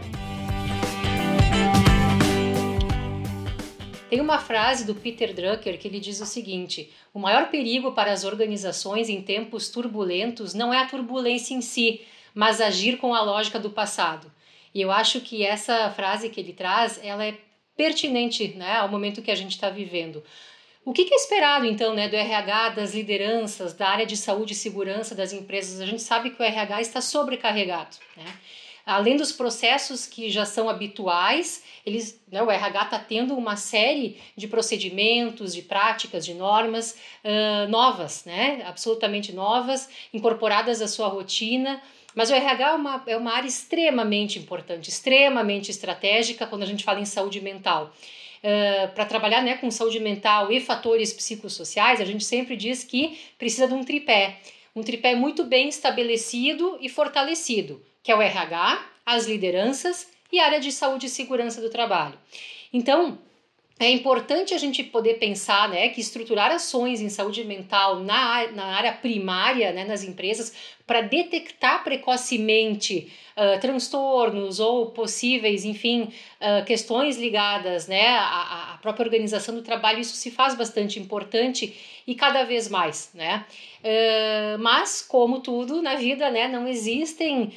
Tem 4.10 4.22
uma 4.22 4.38
frase 4.38 4.86
do 4.86 4.94
Peter 4.94 5.34
Drucker 5.34 5.80
que 5.80 5.88
ele 5.88 6.00
diz 6.00 6.22
o 6.22 6.26
seguinte: 6.26 6.92
o 7.14 7.20
maior 7.20 7.50
perigo 7.50 7.94
para 7.94 8.14
as 8.14 8.24
organizações 8.24 9.10
em 9.10 9.22
tempos 9.22 9.70
turbulentos 9.70 10.54
não 10.54 10.74
é 10.74 10.80
a 10.80 10.86
turbulência 10.86 11.56
em 11.56 11.62
si, 11.62 12.02
mas 12.34 12.62
agir 12.62 12.98
com 12.98 13.14
a 13.14 13.22
lógica 13.22 13.60
do 13.60 13.70
passado. 13.70 14.32
E 14.74 14.82
eu 14.82 14.92
acho 14.92 15.22
que 15.22 15.46
essa 15.46 15.90
frase 15.92 16.30
que 16.30 16.40
ele 16.40 16.54
traz, 16.54 17.00
ela 17.04 17.26
é 17.26 17.38
pertinente 17.76 18.50
né, 18.50 18.78
ao 18.78 18.90
momento 18.90 19.22
que 19.22 19.32
a 19.32 19.36
gente 19.36 19.52
está 19.52 19.70
vivendo. 19.70 20.24
O 20.86 20.92
que, 20.92 21.02
é 21.14 21.16
esperado, 21.16 21.66
então, 21.66 21.94
né, 21.94 22.10
do 22.10 22.16
RH, 22.16 22.70
das 22.70 22.94
lideranças, 22.94 23.74
da 23.74 23.88
área 23.88 24.06
de 24.06 24.18
saúde 24.18 24.52
e 24.52 24.56
segurança 24.56 25.16
das 25.16 25.32
empresas? 25.32 25.80
A 25.80 25.86
gente 25.86 26.02
sabe 26.02 26.32
que 26.32 26.42
o 26.42 26.46
RH 26.46 26.82
está 26.82 27.00
sobrecarregado. 27.00 27.96
Né? 28.18 28.26
Além 28.86 29.16
dos 29.16 29.32
processos 29.32 30.06
que 30.06 30.30
já 30.30 30.46
são 30.46 30.68
habituais, 30.68 31.64
eles, 31.86 32.22
né, 32.30 32.44
o 32.44 32.52
RH 32.52 32.84
está 32.84 33.00
tendo 33.00 33.34
uma 33.34 33.56
série 33.56 34.22
de 34.36 34.46
procedimentos, 34.46 35.54
de 35.54 35.62
práticas, 35.62 36.26
de 36.26 36.34
normas 36.34 36.98
uh, 37.24 37.70
novas, 37.70 38.26
né, 38.26 38.62
absolutamente 38.66 39.32
novas, 39.32 39.90
incorporadas 40.14 40.82
à 40.82 40.88
sua 40.88 41.08
rotina. 41.08 41.82
Mas 42.16 42.30
o 42.30 42.34
RH 42.34 42.70
é 42.70 42.74
uma, 42.74 43.04
é 43.08 43.18
uma 43.18 43.34
área 43.34 43.48
extremamente 43.48 44.38
importante, 44.38 44.90
extremamente 44.90 45.72
estratégica 45.72 46.46
quando 46.46 46.64
a 46.64 46.66
gente 46.68 46.84
fala 46.84 47.00
em 47.00 47.06
saúde 47.06 47.42
mental. 47.42 47.94
Uh, 48.44 48.94
para 48.94 49.06
trabalhar 49.06 49.42
né, 49.42 49.56
com 49.56 49.72
saúde 49.72 50.00
mental 50.00 50.52
e 50.52 50.60
fatores 50.60 51.14
psicossociais, 51.14 52.02
a 52.02 52.06
gente 52.06 52.26
sempre 52.26 52.56
diz 52.56 52.84
que 52.84 53.18
precisa 53.38 53.68
de 53.68 53.74
um 53.74 53.84
tripé. 53.84 54.40
Um 54.76 54.84
tripé 54.84 55.16
muito 55.16 55.44
bem 55.44 55.70
estabelecido 55.70 56.78
e 56.82 56.90
fortalecido, 56.90 57.82
que 58.02 58.12
é 58.12 58.16
o 58.16 58.22
RH, 58.22 58.86
as 59.06 59.26
lideranças 59.26 60.08
e 60.32 60.40
a 60.40 60.46
área 60.46 60.60
de 60.60 60.72
saúde 60.72 61.06
e 61.06 61.10
segurança 61.10 61.62
do 61.62 61.70
trabalho. 61.70 62.18
Então, 62.74 63.20
é 63.80 63.90
importante 63.90 64.54
a 64.54 64.58
gente 64.58 64.84
poder 64.84 65.16
pensar 65.16 65.68
né, 65.70 65.90
que 65.90 66.00
estruturar 66.00 66.52
ações 66.52 67.02
em 67.02 67.10
saúde 67.10 67.44
mental 67.44 68.00
na, 68.00 68.52
na 68.52 68.66
área 68.66 68.94
primária, 68.94 69.72
né, 69.72 69.84
nas 69.84 70.04
empresas, 70.04 70.54
para 70.86 71.02
detectar 71.02 71.84
precocemente 71.84 73.12
uh, 73.38 73.60
transtornos 73.60 74.60
ou 74.60 74.92
possíveis, 74.92 75.64
enfim, 75.64 76.04
uh, 76.42 76.66
questões 76.66 77.18
ligadas 77.18 77.88
né, 77.88 78.08
à, 78.08 78.74
à, 78.74 78.78
própria 78.82 79.06
organização 79.06 79.56
do 79.56 79.62
trabalho, 79.62 80.00
isso 80.00 80.16
se 80.16 80.30
faz 80.30 80.56
bastante 80.56 81.00
importante 81.00 82.02
e 82.06 82.14
cada 82.16 82.44
vez 82.44 82.68
mais. 82.68 83.12
Né? 83.14 83.46
Uh, 83.80 84.60
mas, 84.60 85.02
como 85.02 85.40
tudo 85.40 85.82
na 85.82 85.96
vida, 85.96 86.30
né, 86.30 86.50
não 86.50 86.68
existem 86.68 87.54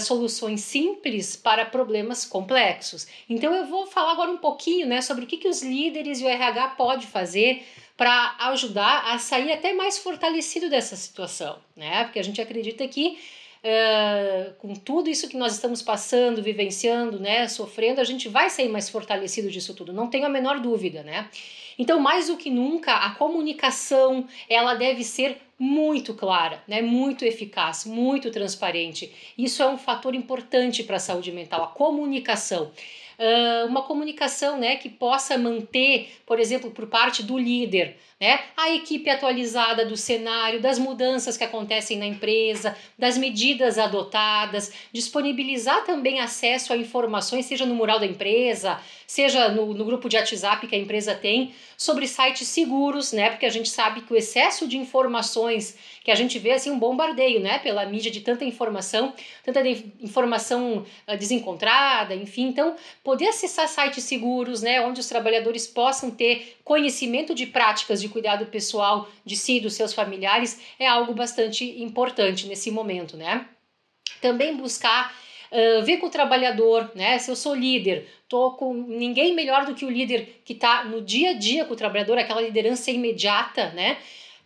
soluções 0.00 0.62
simples 0.62 1.36
para 1.36 1.64
problemas 1.64 2.24
complexos. 2.24 3.06
Então, 3.28 3.54
eu 3.54 3.66
vou 3.66 3.86
falar 3.86 4.12
agora 4.12 4.30
um 4.30 4.38
pouquinho 4.38 4.86
né, 4.86 5.00
sobre 5.00 5.24
o 5.24 5.26
que, 5.26 5.36
que 5.36 5.48
os 5.48 5.62
líderes 5.62 6.20
e 6.20 6.24
o 6.24 6.28
RH 6.28 6.68
pode 6.76 7.06
fazer 7.06 7.62
para 8.00 8.34
ajudar 8.52 9.12
a 9.12 9.18
sair 9.18 9.52
até 9.52 9.74
mais 9.74 9.98
fortalecido 9.98 10.70
dessa 10.70 10.96
situação, 10.96 11.58
né? 11.76 12.04
Porque 12.04 12.18
a 12.18 12.24
gente 12.24 12.40
acredita 12.40 12.88
que 12.88 13.18
uh, 13.62 14.54
com 14.54 14.72
tudo 14.74 15.10
isso 15.10 15.28
que 15.28 15.36
nós 15.36 15.52
estamos 15.52 15.82
passando, 15.82 16.42
vivenciando, 16.42 17.20
né, 17.20 17.46
sofrendo, 17.46 18.00
a 18.00 18.04
gente 18.04 18.26
vai 18.26 18.48
sair 18.48 18.70
mais 18.70 18.88
fortalecido 18.88 19.50
disso 19.50 19.74
tudo, 19.74 19.92
não 19.92 20.06
tenho 20.06 20.24
a 20.24 20.30
menor 20.30 20.60
dúvida, 20.60 21.02
né? 21.02 21.28
Então, 21.78 22.00
mais 22.00 22.28
do 22.28 22.38
que 22.38 22.48
nunca, 22.48 22.94
a 22.94 23.10
comunicação 23.10 24.26
ela 24.48 24.72
deve 24.72 25.04
ser 25.04 25.36
muito 25.58 26.14
clara, 26.14 26.64
né? 26.66 26.80
muito 26.80 27.26
eficaz, 27.26 27.84
muito 27.84 28.30
transparente. 28.30 29.12
Isso 29.36 29.62
é 29.62 29.68
um 29.68 29.76
fator 29.76 30.14
importante 30.14 30.82
para 30.82 30.96
a 30.96 31.00
saúde 31.00 31.30
mental, 31.32 31.64
a 31.64 31.68
comunicação 31.68 32.70
uma 33.68 33.82
comunicação 33.82 34.58
né, 34.58 34.76
que 34.76 34.88
possa 34.88 35.36
manter, 35.36 36.10
por 36.24 36.40
exemplo, 36.40 36.70
por 36.70 36.86
parte 36.86 37.22
do 37.22 37.38
líder, 37.38 37.98
né, 38.20 38.40
a 38.54 38.70
equipe 38.74 39.08
atualizada 39.08 39.86
do 39.86 39.96
cenário, 39.96 40.60
das 40.60 40.78
mudanças 40.78 41.38
que 41.38 41.44
acontecem 41.44 41.96
na 41.96 42.04
empresa, 42.04 42.76
das 42.98 43.16
medidas 43.16 43.78
adotadas, 43.78 44.70
disponibilizar 44.92 45.84
também 45.84 46.20
acesso 46.20 46.72
a 46.72 46.76
informações, 46.76 47.46
seja 47.46 47.64
no 47.64 47.74
mural 47.74 47.98
da 47.98 48.04
empresa, 48.04 48.78
seja 49.06 49.48
no, 49.48 49.72
no 49.72 49.84
grupo 49.86 50.06
de 50.06 50.16
WhatsApp 50.16 50.66
que 50.66 50.76
a 50.76 50.78
empresa 50.78 51.14
tem, 51.14 51.54
sobre 51.78 52.06
sites 52.06 52.46
seguros, 52.46 53.10
né, 53.10 53.30
porque 53.30 53.46
a 53.46 53.50
gente 53.50 53.70
sabe 53.70 54.02
que 54.02 54.12
o 54.12 54.16
excesso 54.16 54.68
de 54.68 54.76
informações 54.76 55.78
que 56.04 56.10
a 56.10 56.14
gente 56.14 56.38
vê 56.38 56.52
assim 56.52 56.70
um 56.70 56.78
bombardeio, 56.78 57.40
né, 57.40 57.58
pela 57.58 57.86
mídia 57.86 58.10
de 58.10 58.20
tanta 58.20 58.44
informação, 58.44 59.14
tanta 59.42 59.66
informação 59.66 60.84
uh, 61.08 61.16
desencontrada, 61.16 62.14
enfim, 62.14 62.48
então 62.48 62.76
poder 63.02 63.28
acessar 63.28 63.66
sites 63.66 64.04
seguros, 64.04 64.60
né, 64.60 64.82
onde 64.82 65.00
os 65.00 65.08
trabalhadores 65.08 65.66
possam 65.66 66.10
ter 66.10 66.58
conhecimento 66.62 67.34
de 67.34 67.46
práticas 67.46 68.02
de 68.02 68.09
cuidado 68.10 68.46
pessoal 68.46 69.08
de 69.24 69.36
si 69.36 69.56
e 69.56 69.60
dos 69.60 69.74
seus 69.74 69.94
familiares 69.94 70.60
é 70.78 70.86
algo 70.86 71.14
bastante 71.14 71.82
importante 71.82 72.46
nesse 72.46 72.70
momento, 72.70 73.16
né? 73.16 73.46
Também 74.20 74.56
buscar 74.56 75.14
Uh, 75.52 75.82
ver 75.84 75.96
com 75.96 76.06
o 76.06 76.10
trabalhador, 76.10 76.92
né? 76.94 77.18
Se 77.18 77.28
eu 77.28 77.34
sou 77.34 77.56
líder, 77.56 78.08
tô 78.28 78.52
com 78.52 78.72
ninguém 78.72 79.34
melhor 79.34 79.66
do 79.66 79.74
que 79.74 79.84
o 79.84 79.90
líder 79.90 80.40
que 80.44 80.52
está 80.52 80.84
no 80.84 81.02
dia 81.02 81.30
a 81.30 81.32
dia 81.32 81.64
com 81.64 81.72
o 81.72 81.76
trabalhador, 81.76 82.16
aquela 82.16 82.40
liderança 82.40 82.92
imediata, 82.92 83.70
né? 83.70 83.98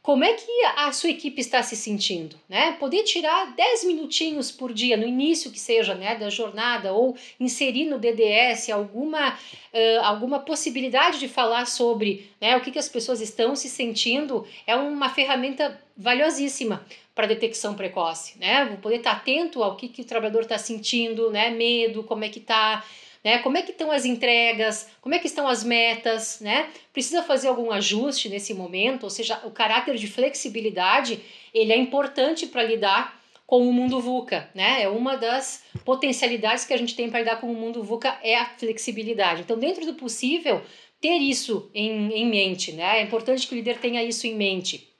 Como 0.04 0.22
é 0.22 0.34
que 0.34 0.64
a 0.76 0.92
sua 0.92 1.08
equipe 1.08 1.40
está 1.40 1.62
se 1.62 1.74
sentindo, 1.74 2.36
né? 2.46 2.72
Poder 2.72 3.04
tirar 3.04 3.54
10 3.56 3.84
minutinhos 3.84 4.52
por 4.52 4.70
dia, 4.70 4.98
no 4.98 5.06
início 5.06 5.50
que 5.50 5.58
seja, 5.58 5.94
né, 5.94 6.14
da 6.14 6.28
jornada, 6.28 6.92
ou 6.92 7.16
inserir 7.40 7.86
no 7.86 7.98
DDS 7.98 8.68
alguma, 8.68 9.30
uh, 9.32 10.00
alguma 10.02 10.40
possibilidade 10.40 11.18
de 11.18 11.26
falar 11.26 11.64
sobre 11.66 12.30
né, 12.38 12.54
o 12.54 12.60
que, 12.60 12.70
que 12.70 12.78
as 12.78 12.86
pessoas 12.86 13.22
estão 13.22 13.56
se 13.56 13.66
sentindo, 13.66 14.46
é 14.66 14.76
uma 14.76 15.08
ferramenta 15.08 15.80
valiosíssima 15.96 16.84
para 17.14 17.26
detecção 17.26 17.72
precoce, 17.72 18.38
né? 18.38 18.66
Vou 18.66 18.76
poder 18.76 18.96
estar 18.96 19.12
atento 19.12 19.62
ao 19.62 19.74
que, 19.74 19.88
que 19.88 20.02
o 20.02 20.04
trabalhador 20.04 20.42
está 20.42 20.58
sentindo, 20.58 21.30
né? 21.30 21.48
Medo, 21.48 22.02
como 22.02 22.24
é 22.24 22.28
que 22.28 22.40
está 22.40 22.84
né? 23.24 23.38
Como 23.38 23.56
é 23.56 23.62
que 23.62 23.70
estão 23.70 23.90
as 23.90 24.04
entregas? 24.04 24.88
Como 25.00 25.14
é 25.14 25.18
que 25.18 25.26
estão 25.26 25.48
as 25.48 25.64
metas, 25.64 26.40
né? 26.40 26.68
Precisa 26.92 27.22
fazer 27.22 27.48
algum 27.48 27.72
ajuste 27.72 28.28
nesse 28.28 28.52
momento, 28.52 29.04
ou 29.04 29.10
seja, 29.10 29.40
o 29.44 29.50
caráter 29.50 29.96
de 29.96 30.06
flexibilidade, 30.06 31.20
ele 31.54 31.72
é 31.72 31.76
importante 31.76 32.46
para 32.46 32.62
lidar 32.62 33.24
com 33.46 33.66
o 33.68 33.72
mundo 33.72 34.00
VUCA, 34.00 34.50
né? 34.54 34.82
É 34.82 34.88
uma 34.88 35.16
das 35.16 35.64
potencialidades 35.84 36.64
que 36.64 36.74
a 36.74 36.76
gente 36.76 36.94
tem 36.94 37.10
para 37.10 37.20
lidar 37.20 37.40
com 37.40 37.50
o 37.50 37.54
mundo 37.54 37.82
VUCA 37.82 38.18
é 38.22 38.36
a 38.36 38.46
flexibilidade. 38.46 39.42
Então, 39.42 39.58
dentro 39.58 39.84
do 39.86 39.94
possível, 39.94 40.62
ter 41.00 41.16
isso 41.18 41.70
em, 41.74 42.12
em 42.12 42.26
mente, 42.26 42.72
né? 42.72 43.00
É 43.00 43.02
importante 43.02 43.46
que 43.46 43.54
o 43.54 43.56
líder 43.56 43.78
tenha 43.78 44.02
isso 44.02 44.26
em 44.26 44.34
mente. 44.34 44.90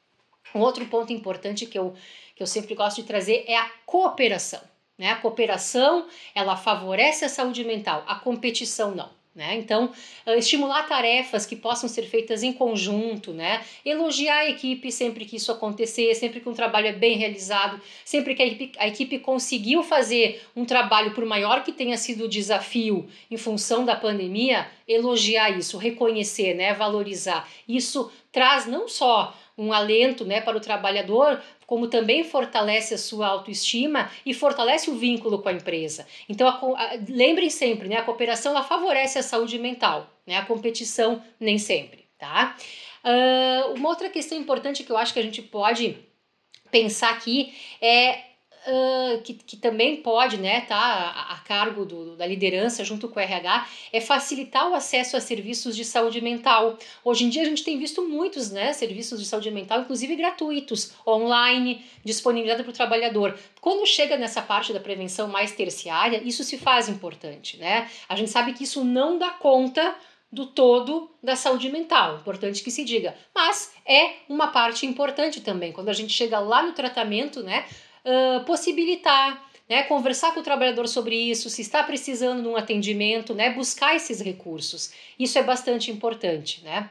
Um 0.54 0.60
outro 0.60 0.84
ponto 0.86 1.12
importante 1.12 1.66
que 1.66 1.78
eu, 1.78 1.94
que 2.36 2.42
eu 2.42 2.46
sempre 2.46 2.74
gosto 2.74 3.00
de 3.00 3.08
trazer 3.08 3.44
é 3.46 3.56
a 3.56 3.68
cooperação. 3.84 4.60
Né? 4.98 5.10
A 5.10 5.16
cooperação 5.16 6.06
ela 6.34 6.56
favorece 6.56 7.24
a 7.24 7.28
saúde 7.28 7.64
mental, 7.64 8.04
a 8.06 8.14
competição 8.14 8.94
não. 8.94 9.10
Né? 9.34 9.56
Então, 9.56 9.86
uh, 10.24 10.30
estimular 10.34 10.86
tarefas 10.86 11.44
que 11.44 11.56
possam 11.56 11.88
ser 11.88 12.02
feitas 12.02 12.44
em 12.44 12.52
conjunto, 12.52 13.32
né? 13.32 13.64
elogiar 13.84 14.36
a 14.36 14.48
equipe 14.48 14.92
sempre 14.92 15.24
que 15.24 15.34
isso 15.34 15.50
acontecer, 15.50 16.14
sempre 16.14 16.38
que 16.38 16.48
um 16.48 16.54
trabalho 16.54 16.86
é 16.86 16.92
bem 16.92 17.18
realizado, 17.18 17.80
sempre 18.04 18.36
que 18.36 18.42
a 18.44 18.46
equipe, 18.46 18.78
a 18.78 18.86
equipe 18.86 19.18
conseguiu 19.18 19.82
fazer 19.82 20.40
um 20.54 20.64
trabalho, 20.64 21.14
por 21.14 21.24
maior 21.24 21.64
que 21.64 21.72
tenha 21.72 21.96
sido 21.96 22.26
o 22.26 22.28
desafio 22.28 23.08
em 23.28 23.36
função 23.36 23.84
da 23.84 23.96
pandemia, 23.96 24.68
elogiar 24.86 25.50
isso, 25.50 25.78
reconhecer, 25.78 26.54
né? 26.54 26.72
valorizar. 26.72 27.48
Isso 27.66 28.12
traz 28.30 28.66
não 28.66 28.86
só 28.86 29.36
um 29.56 29.72
alento 29.72 30.24
né, 30.24 30.40
para 30.40 30.56
o 30.56 30.60
trabalhador, 30.60 31.40
como 31.66 31.88
também 31.88 32.24
fortalece 32.24 32.94
a 32.94 32.98
sua 32.98 33.26
autoestima 33.26 34.10
e 34.24 34.34
fortalece 34.34 34.90
o 34.90 34.96
vínculo 34.96 35.40
com 35.40 35.48
a 35.48 35.52
empresa. 35.52 36.06
Então, 36.28 36.48
a, 36.48 36.82
a, 36.82 36.98
lembrem 37.08 37.50
sempre, 37.50 37.88
né, 37.88 37.96
a 37.96 38.02
cooperação 38.02 38.52
ela 38.52 38.62
favorece 38.62 39.18
a 39.18 39.22
saúde 39.22 39.58
mental, 39.58 40.10
né, 40.26 40.36
a 40.36 40.44
competição 40.44 41.22
nem 41.38 41.58
sempre. 41.58 42.04
Tá? 42.18 42.56
Uh, 43.04 43.74
uma 43.74 43.88
outra 43.88 44.08
questão 44.08 44.38
importante 44.38 44.82
que 44.82 44.90
eu 44.90 44.96
acho 44.96 45.12
que 45.12 45.18
a 45.18 45.22
gente 45.22 45.42
pode 45.42 45.98
pensar 46.70 47.10
aqui 47.10 47.54
é 47.80 48.33
que, 49.22 49.34
que 49.34 49.56
também 49.56 49.96
pode 49.96 50.38
né, 50.38 50.62
tá 50.62 50.76
a, 50.76 51.34
a 51.34 51.38
cargo 51.38 51.84
do, 51.84 52.16
da 52.16 52.26
liderança 52.26 52.84
junto 52.84 53.08
com 53.08 53.20
o 53.20 53.22
RH 53.22 53.68
é 53.92 54.00
facilitar 54.00 54.70
o 54.70 54.74
acesso 54.74 55.16
a 55.16 55.20
serviços 55.20 55.76
de 55.76 55.84
saúde 55.84 56.20
mental. 56.20 56.78
Hoje 57.04 57.24
em 57.24 57.28
dia 57.28 57.42
a 57.42 57.44
gente 57.44 57.62
tem 57.62 57.78
visto 57.78 58.02
muitos 58.08 58.50
né, 58.50 58.72
serviços 58.72 59.20
de 59.20 59.26
saúde 59.26 59.50
mental, 59.50 59.80
inclusive 59.80 60.16
gratuitos, 60.16 60.92
online, 61.06 61.84
disponibilizados 62.04 62.64
para 62.64 62.70
o 62.70 62.74
trabalhador. 62.74 63.38
Quando 63.60 63.86
chega 63.86 64.16
nessa 64.16 64.40
parte 64.40 64.72
da 64.72 64.80
prevenção 64.80 65.28
mais 65.28 65.52
terciária, 65.52 66.22
isso 66.24 66.42
se 66.42 66.56
faz 66.56 66.88
importante. 66.88 67.56
Né? 67.56 67.88
A 68.08 68.16
gente 68.16 68.30
sabe 68.30 68.54
que 68.54 68.64
isso 68.64 68.82
não 68.84 69.18
dá 69.18 69.30
conta 69.30 69.94
do 70.34 70.46
todo 70.46 71.08
da 71.22 71.36
saúde 71.36 71.68
mental, 71.70 72.16
importante 72.16 72.62
que 72.62 72.70
se 72.70 72.84
diga, 72.84 73.16
mas 73.32 73.72
é 73.86 74.14
uma 74.28 74.48
parte 74.48 74.84
importante 74.84 75.40
também. 75.40 75.70
Quando 75.72 75.88
a 75.90 75.92
gente 75.92 76.12
chega 76.12 76.40
lá 76.40 76.60
no 76.60 76.72
tratamento, 76.72 77.40
né, 77.40 77.64
possibilitar, 78.46 79.44
né, 79.68 79.82
conversar 79.84 80.32
com 80.34 80.40
o 80.40 80.42
trabalhador 80.42 80.86
sobre 80.86 81.16
isso, 81.16 81.48
se 81.48 81.62
está 81.62 81.82
precisando 81.82 82.42
de 82.42 82.48
um 82.48 82.56
atendimento, 82.56 83.34
né, 83.34 83.50
buscar 83.50 83.96
esses 83.96 84.20
recursos. 84.20 84.92
Isso 85.18 85.38
é 85.38 85.42
bastante 85.42 85.90
importante, 85.90 86.62
né? 86.62 86.90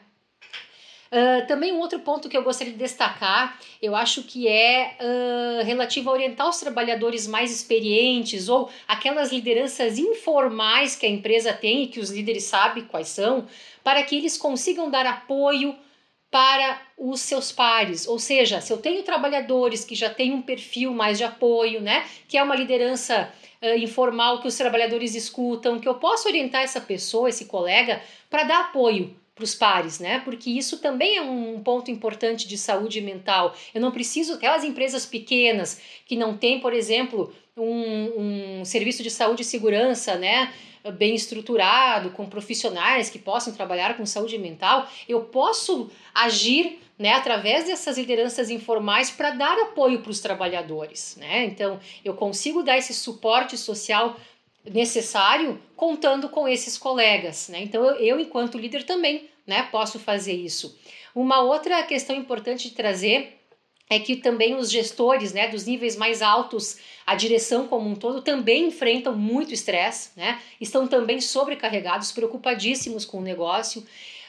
Uh, 1.14 1.46
também 1.46 1.72
um 1.72 1.78
outro 1.78 2.00
ponto 2.00 2.28
que 2.28 2.36
eu 2.36 2.42
gostaria 2.42 2.74
de 2.74 2.80
destacar, 2.80 3.60
eu 3.80 3.96
acho 3.96 4.24
que 4.24 4.48
é 4.48 4.98
uh, 5.00 5.64
relativo 5.64 6.10
a 6.10 6.14
orientar 6.14 6.50
os 6.50 6.60
trabalhadores 6.60 7.28
mais 7.28 7.52
experientes 7.52 8.50
ou 8.50 8.68
aquelas 8.88 9.32
lideranças 9.32 10.00
informais 10.00 10.96
que 10.96 11.06
a 11.06 11.10
empresa 11.10 11.54
tem 11.54 11.84
e 11.84 11.88
que 11.88 12.00
os 12.00 12.10
líderes 12.10 12.46
sabem 12.46 12.86
quais 12.86 13.10
são, 13.10 13.46
para 13.84 14.02
que 14.02 14.16
eles 14.16 14.40
consigam 14.40 14.90
dar 14.90 15.06
apoio 15.06 15.76
para 16.34 16.82
os 16.98 17.22
seus 17.22 17.52
pares, 17.52 18.08
ou 18.08 18.18
seja, 18.18 18.60
se 18.60 18.74
eu 18.74 18.78
tenho 18.78 19.04
trabalhadores 19.04 19.86
que 19.86 19.94
já 19.94 20.10
têm 20.10 20.34
um 20.34 20.42
perfil 20.42 20.92
mais 20.92 21.20
de 21.20 21.24
apoio, 21.24 21.80
né, 21.80 22.08
que 22.28 22.40
é 22.40 22.42
uma 22.42 22.56
liderança 22.56 23.32
uh, 23.62 23.78
informal 23.78 24.42
que 24.42 24.48
os 24.48 24.58
trabalhadores 24.58 25.14
escutam, 25.14 25.80
que 25.80 25.88
eu 25.88 25.94
posso 25.94 26.28
orientar 26.28 26.64
essa 26.64 26.82
pessoa, 26.82 27.30
esse 27.30 27.46
colega, 27.46 28.02
para 28.32 28.46
dar 28.46 28.62
apoio 28.62 29.16
para 29.36 29.44
os 29.44 29.54
pares, 29.54 30.00
né? 30.00 30.22
Porque 30.26 30.50
isso 30.50 30.78
também 30.78 31.18
é 31.18 31.22
um 31.22 31.60
ponto 31.64 31.90
importante 31.90 32.48
de 32.48 32.58
saúde 32.58 33.02
mental. 33.02 33.56
Eu 33.74 33.82
não 33.82 33.92
preciso, 33.92 34.34
aquelas 34.34 34.64
empresas 34.64 35.08
pequenas 35.08 35.82
que 36.06 36.16
não 36.16 36.38
têm, 36.38 36.60
por 36.60 36.72
exemplo, 36.72 37.34
um, 37.58 38.60
um 38.60 38.66
serviço 38.66 39.02
de 39.02 39.10
saúde 39.10 39.42
e 39.42 39.46
segurança, 39.46 40.16
né? 40.16 40.54
Bem 40.92 41.16
estruturado, 41.16 42.12
com 42.12 42.26
profissionais 42.26 43.10
que 43.10 43.20
possam 43.20 43.54
trabalhar 43.54 43.96
com 43.96 44.06
saúde 44.06 44.38
mental, 44.38 44.88
eu 45.08 45.22
posso 45.22 45.90
agir 46.14 46.80
né, 46.98 47.14
através 47.14 47.66
dessas 47.66 47.98
lideranças 47.98 48.50
informais 48.50 49.10
para 49.10 49.32
dar 49.32 49.58
apoio 49.60 50.02
para 50.02 50.12
os 50.12 50.20
trabalhadores. 50.20 51.16
Né? 51.20 51.46
Então, 51.46 51.80
eu 52.04 52.14
consigo 52.14 52.64
dar 52.64 52.78
esse 52.78 52.94
suporte 52.94 53.58
social 53.58 54.20
necessário 54.66 55.60
contando 55.76 56.30
com 56.30 56.48
esses 56.48 56.78
colegas. 56.78 57.50
Né? 57.50 57.64
Então, 57.64 57.84
eu, 57.96 58.20
enquanto 58.20 58.58
líder, 58.58 58.84
também 58.84 59.30
né, 59.46 59.68
posso 59.72 60.00
fazer 60.00 60.34
isso. 60.34 60.78
Uma 61.16 61.42
outra 61.42 61.84
questão 61.84 62.16
importante 62.16 62.70
de 62.70 62.76
trazer 62.76 63.43
é 63.90 64.00
que 64.00 64.16
também 64.16 64.56
os 64.56 64.72
gestores 64.72 65.34
né, 65.34 65.48
dos 65.48 65.66
níveis 65.66 65.96
mais 65.96 66.22
altos, 66.22 66.78
a 67.06 67.16
direção 67.16 67.68
como 67.68 67.90
um 67.90 67.96
todo, 67.96 68.22
também 68.22 68.68
enfrentam 68.68 69.16
muito 69.16 69.54
estresse, 69.54 70.12
né? 70.16 70.42
estão 70.60 70.88
também 70.88 71.20
sobrecarregados, 71.20 72.12
preocupadíssimos 72.12 73.06
com 73.06 73.20
o 73.20 73.22
negócio. 73.22 73.86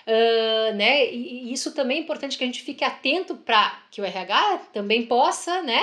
Uh, 0.06 0.74
né? 0.74 1.10
E, 1.10 1.52
isso 1.52 1.72
também 1.72 1.98
é 1.98 2.00
importante 2.00 2.36
que 2.36 2.44
a 2.44 2.46
gente 2.46 2.62
fique 2.62 2.84
atento 2.84 3.36
para 3.36 3.82
que 3.90 4.00
o 4.00 4.04
RH 4.04 4.68
também 4.72 5.06
possa 5.06 5.62
né, 5.62 5.82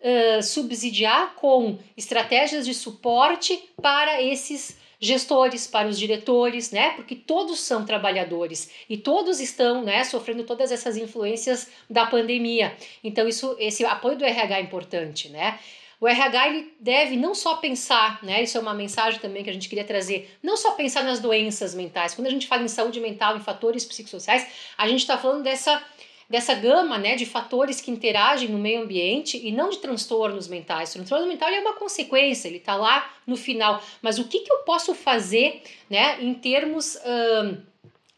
uh, 0.00 0.42
subsidiar 0.42 1.34
com 1.34 1.78
estratégias 1.96 2.64
de 2.64 2.74
suporte 2.74 3.58
para 3.82 4.22
esses 4.22 4.78
gestores, 5.00 5.66
para 5.66 5.88
os 5.88 5.98
diretores, 5.98 6.70
né? 6.70 6.90
Porque 6.90 7.14
todos 7.14 7.60
são 7.60 7.84
trabalhadores 7.84 8.70
e 8.88 8.96
todos 8.96 9.40
estão, 9.40 9.82
né, 9.82 10.04
sofrendo 10.04 10.44
todas 10.44 10.72
essas 10.72 10.96
influências 10.96 11.68
da 11.88 12.06
pandemia. 12.06 12.76
Então 13.04 13.28
isso, 13.28 13.56
esse 13.58 13.84
apoio 13.84 14.16
do 14.16 14.24
RH 14.24 14.58
é 14.58 14.62
importante, 14.62 15.28
né? 15.28 15.58
O 15.98 16.06
RH 16.06 16.48
ele 16.48 16.74
deve 16.78 17.16
não 17.16 17.34
só 17.34 17.56
pensar, 17.56 18.22
né? 18.22 18.42
Isso 18.42 18.58
é 18.58 18.60
uma 18.60 18.74
mensagem 18.74 19.18
também 19.18 19.42
que 19.42 19.48
a 19.48 19.52
gente 19.52 19.68
queria 19.68 19.84
trazer, 19.84 20.36
não 20.42 20.56
só 20.56 20.72
pensar 20.72 21.02
nas 21.02 21.20
doenças 21.20 21.74
mentais. 21.74 22.14
Quando 22.14 22.26
a 22.26 22.30
gente 22.30 22.46
fala 22.46 22.62
em 22.62 22.68
saúde 22.68 23.00
mental, 23.00 23.36
em 23.36 23.40
fatores 23.40 23.84
psicossociais, 23.84 24.46
a 24.76 24.86
gente 24.88 25.00
está 25.00 25.16
falando 25.16 25.42
dessa 25.42 25.82
dessa 26.28 26.54
gama 26.54 26.98
né, 26.98 27.14
de 27.14 27.24
fatores 27.24 27.80
que 27.80 27.90
interagem 27.90 28.48
no 28.48 28.58
meio 28.58 28.82
ambiente 28.82 29.40
e 29.42 29.52
não 29.52 29.70
de 29.70 29.78
transtornos 29.78 30.48
mentais. 30.48 30.90
O 30.90 30.94
transtorno 30.94 31.26
mental 31.26 31.48
é 31.48 31.60
uma 31.60 31.74
consequência, 31.74 32.48
ele 32.48 32.58
está 32.58 32.74
lá 32.74 33.10
no 33.26 33.36
final. 33.36 33.82
Mas 34.02 34.18
o 34.18 34.24
que, 34.24 34.40
que 34.40 34.52
eu 34.52 34.58
posso 34.58 34.94
fazer 34.94 35.62
né, 35.88 36.20
em 36.20 36.34
termos 36.34 36.98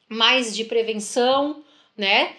mais 0.08 0.56
de 0.56 0.64
prevenção, 0.64 1.62
né? 1.96 2.32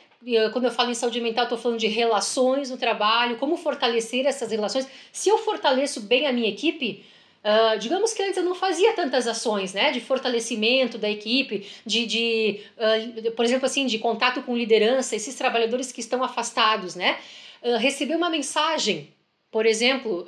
Quando 0.51 0.65
eu 0.65 0.71
falo 0.71 0.89
em 0.89 0.95
saúde 0.95 1.21
mental, 1.21 1.43
estou 1.43 1.57
falando 1.57 1.79
de 1.79 1.87
relações 1.87 2.69
no 2.69 2.77
trabalho, 2.77 3.37
como 3.37 3.55
fortalecer 3.55 4.25
essas 4.25 4.51
relações. 4.51 4.87
Se 5.13 5.29
eu 5.29 5.37
fortaleço 5.37 6.01
bem 6.01 6.27
a 6.27 6.33
minha 6.33 6.49
equipe, 6.49 7.05
Uh, 7.39 7.79
digamos 7.79 8.11
que 8.11 8.21
antes 8.21 8.35
eu 8.35 8.43
não 8.43 8.53
fazia 8.53 8.93
tantas 8.93 9.25
ações, 9.25 9.73
né, 9.73 9.91
de 9.91 10.01
fortalecimento 10.01 10.97
da 10.97 11.09
equipe, 11.09 11.65
de, 11.85 12.05
de 12.05 12.59
uh, 12.77 13.31
por 13.31 13.45
exemplo, 13.45 13.65
assim, 13.65 13.85
de 13.85 13.97
contato 13.97 14.41
com 14.41 14.57
liderança, 14.57 15.15
esses 15.15 15.35
trabalhadores 15.35 15.89
que 15.89 16.01
estão 16.01 16.21
afastados, 16.21 16.95
né, 16.95 17.17
uh, 17.63 17.77
receber 17.77 18.15
uma 18.15 18.29
mensagem, 18.29 19.13
por 19.49 19.65
exemplo, 19.65 20.27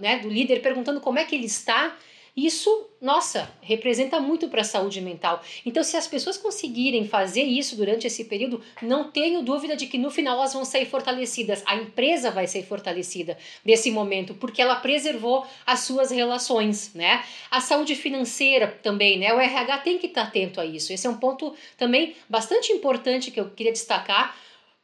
né, 0.00 0.18
do 0.18 0.28
líder 0.28 0.60
perguntando 0.60 1.00
como 1.00 1.16
é 1.16 1.24
que 1.24 1.32
ele 1.32 1.46
está, 1.46 1.96
isso, 2.36 2.88
nossa, 3.00 3.50
representa 3.60 4.20
muito 4.20 4.48
para 4.48 4.60
a 4.60 4.64
saúde 4.64 5.00
mental. 5.00 5.42
Então, 5.64 5.82
se 5.82 5.96
as 5.96 6.06
pessoas 6.06 6.36
conseguirem 6.36 7.06
fazer 7.06 7.42
isso 7.42 7.76
durante 7.76 8.06
esse 8.06 8.24
período, 8.24 8.62
não 8.80 9.10
tenho 9.10 9.42
dúvida 9.42 9.76
de 9.76 9.86
que 9.86 9.98
no 9.98 10.10
final 10.10 10.36
elas 10.36 10.52
vão 10.52 10.64
sair 10.64 10.86
fortalecidas. 10.86 11.62
A 11.66 11.76
empresa 11.76 12.30
vai 12.30 12.46
ser 12.46 12.64
fortalecida 12.64 13.36
nesse 13.64 13.90
momento, 13.90 14.34
porque 14.34 14.62
ela 14.62 14.76
preservou 14.76 15.46
as 15.66 15.80
suas 15.80 16.10
relações, 16.10 16.92
né? 16.94 17.24
A 17.50 17.60
saúde 17.60 17.94
financeira 17.94 18.78
também, 18.82 19.18
né? 19.18 19.32
O 19.34 19.40
RH 19.40 19.78
tem 19.78 19.98
que 19.98 20.06
estar 20.06 20.22
tá 20.22 20.28
atento 20.28 20.60
a 20.60 20.66
isso. 20.66 20.92
Esse 20.92 21.06
é 21.06 21.10
um 21.10 21.18
ponto 21.18 21.54
também 21.76 22.14
bastante 22.28 22.72
importante 22.72 23.30
que 23.30 23.40
eu 23.40 23.50
queria 23.50 23.72
destacar. 23.72 24.36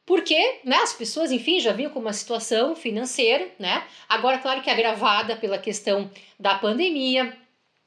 Porque 0.06 0.60
né, 0.64 0.76
as 0.76 0.92
pessoas, 0.92 1.32
enfim, 1.32 1.60
já 1.60 1.72
vinham 1.72 1.90
com 1.90 1.98
uma 1.98 2.12
situação 2.12 2.76
financeira, 2.76 3.48
né? 3.58 3.84
Agora, 4.08 4.38
claro 4.38 4.60
que 4.60 4.68
agravada 4.68 5.34
pela 5.36 5.56
questão 5.56 6.10
da 6.38 6.54
pandemia, 6.56 7.34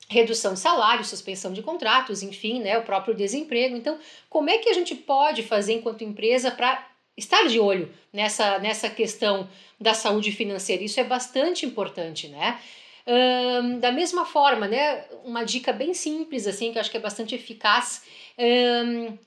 redução 0.10 0.54
de 0.54 0.60
salário, 0.60 1.06
suspensão 1.06 1.54
de 1.54 1.62
contratos, 1.62 2.24
enfim, 2.24 2.62
né, 2.62 2.78
o 2.78 2.84
próprio 2.84 3.14
desemprego. 3.14 3.76
Então, 3.76 4.00
como 4.30 4.50
é 4.50 4.58
que 4.58 4.70
a 4.70 4.74
gente 4.74 4.96
pode 4.96 5.44
fazer 5.44 5.74
enquanto 5.74 6.04
empresa 6.04 6.50
para 6.50 6.88
estar 7.16 7.48
de 7.48 7.60
olho 7.60 7.94
nessa, 8.12 8.58
nessa 8.60 8.90
questão 8.90 9.48
da 9.80 9.94
saúde 9.94 10.32
financeira? 10.32 10.84
Isso 10.84 11.00
é 11.00 11.04
bastante 11.04 11.66
importante, 11.66 12.30
né? 12.30 12.60
Um, 13.06 13.80
da 13.80 13.92
mesma 13.92 14.26
forma, 14.26 14.68
né, 14.68 15.06
uma 15.24 15.44
dica 15.44 15.72
bem 15.72 15.94
simples, 15.94 16.46
assim, 16.46 16.72
que 16.72 16.78
eu 16.78 16.82
acho 16.82 16.92
que 16.92 16.98
é 16.98 17.02
bastante 17.02 17.36
eficaz, 17.36 18.04
um, 18.38 19.18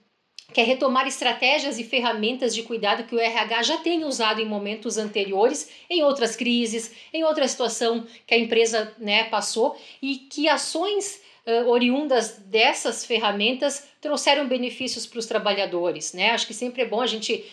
que 0.53 0.61
é 0.61 0.65
retomar 0.65 1.07
estratégias 1.07 1.79
e 1.79 1.85
ferramentas 1.85 2.55
de 2.55 2.63
cuidado 2.63 3.05
que 3.05 3.15
o 3.15 3.19
RH 3.19 3.63
já 3.63 3.79
tem 3.79 4.05
usado 4.05 4.41
em 4.41 4.47
momentos 4.47 4.99
anteriores, 4.99 5.71
em 5.89 6.03
outras 6.03 6.37
crises, 6.37 6.93
em 7.13 7.25
outra 7.25 7.47
situação 7.47 8.07
que 8.27 8.35
a 8.35 8.39
empresa 8.39 8.95
né, 8.99 9.25
passou, 9.25 9.77
e 10.03 10.17
que 10.17 10.49
ações 10.49 11.21
uh, 11.47 11.69
oriundas 11.69 12.39
dessas 12.47 13.05
ferramentas 13.05 13.89
trouxeram 14.01 14.49
benefícios 14.49 15.07
para 15.07 15.19
os 15.19 15.27
trabalhadores. 15.27 16.13
Né? 16.13 16.31
Acho 16.31 16.47
que 16.47 16.55
sempre 16.55 16.83
é 16.83 16.87
bom 16.87 17.01
a 17.01 17.07
gente 17.07 17.45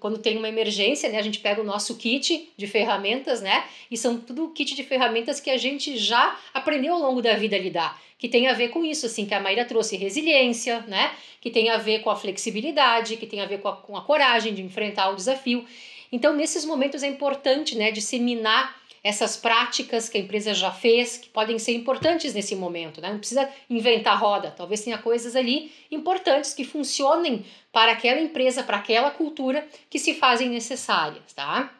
quando 0.00 0.18
tem 0.18 0.36
uma 0.36 0.48
emergência, 0.48 1.08
né, 1.08 1.18
a 1.18 1.22
gente 1.22 1.38
pega 1.38 1.60
o 1.60 1.64
nosso 1.64 1.96
kit 1.96 2.50
de 2.56 2.66
ferramentas, 2.66 3.40
né, 3.40 3.64
e 3.90 3.96
são 3.96 4.18
tudo 4.18 4.48
kit 4.50 4.74
de 4.74 4.82
ferramentas 4.82 5.40
que 5.40 5.50
a 5.50 5.56
gente 5.56 5.96
já 5.96 6.38
aprendeu 6.52 6.94
ao 6.94 7.00
longo 7.00 7.22
da 7.22 7.34
vida 7.34 7.56
a 7.56 7.58
lidar, 7.58 8.00
que 8.18 8.28
tem 8.28 8.48
a 8.48 8.52
ver 8.52 8.68
com 8.68 8.84
isso, 8.84 9.06
assim, 9.06 9.26
que 9.26 9.34
a 9.34 9.40
Maíra 9.40 9.64
trouxe 9.64 9.96
resiliência, 9.96 10.80
né, 10.82 11.12
que 11.40 11.50
tem 11.50 11.70
a 11.70 11.76
ver 11.76 12.00
com 12.00 12.10
a 12.10 12.16
flexibilidade, 12.16 13.16
que 13.16 13.26
tem 13.26 13.40
a 13.40 13.46
ver 13.46 13.60
com 13.60 13.68
a, 13.68 13.76
com 13.76 13.96
a 13.96 14.02
coragem 14.02 14.54
de 14.54 14.62
enfrentar 14.62 15.10
o 15.10 15.16
desafio. 15.16 15.64
Então, 16.10 16.34
nesses 16.34 16.64
momentos 16.64 17.02
é 17.02 17.08
importante, 17.08 17.76
né, 17.76 17.90
disseminar 17.90 18.76
essas 19.04 19.36
práticas 19.36 20.08
que 20.08 20.16
a 20.16 20.20
empresa 20.20 20.54
já 20.54 20.72
fez, 20.72 21.18
que 21.18 21.28
podem 21.28 21.58
ser 21.58 21.74
importantes 21.74 22.32
nesse 22.32 22.56
momento. 22.56 23.02
Né? 23.02 23.10
Não 23.10 23.18
precisa 23.18 23.46
inventar 23.68 24.18
roda, 24.18 24.50
talvez 24.50 24.80
tenha 24.80 24.96
coisas 24.96 25.36
ali 25.36 25.70
importantes 25.90 26.54
que 26.54 26.64
funcionem 26.64 27.44
para 27.70 27.92
aquela 27.92 28.18
empresa, 28.18 28.62
para 28.62 28.78
aquela 28.78 29.10
cultura 29.10 29.68
que 29.90 29.98
se 29.98 30.14
fazem 30.14 30.48
necessárias. 30.48 31.34
Tá? 31.34 31.70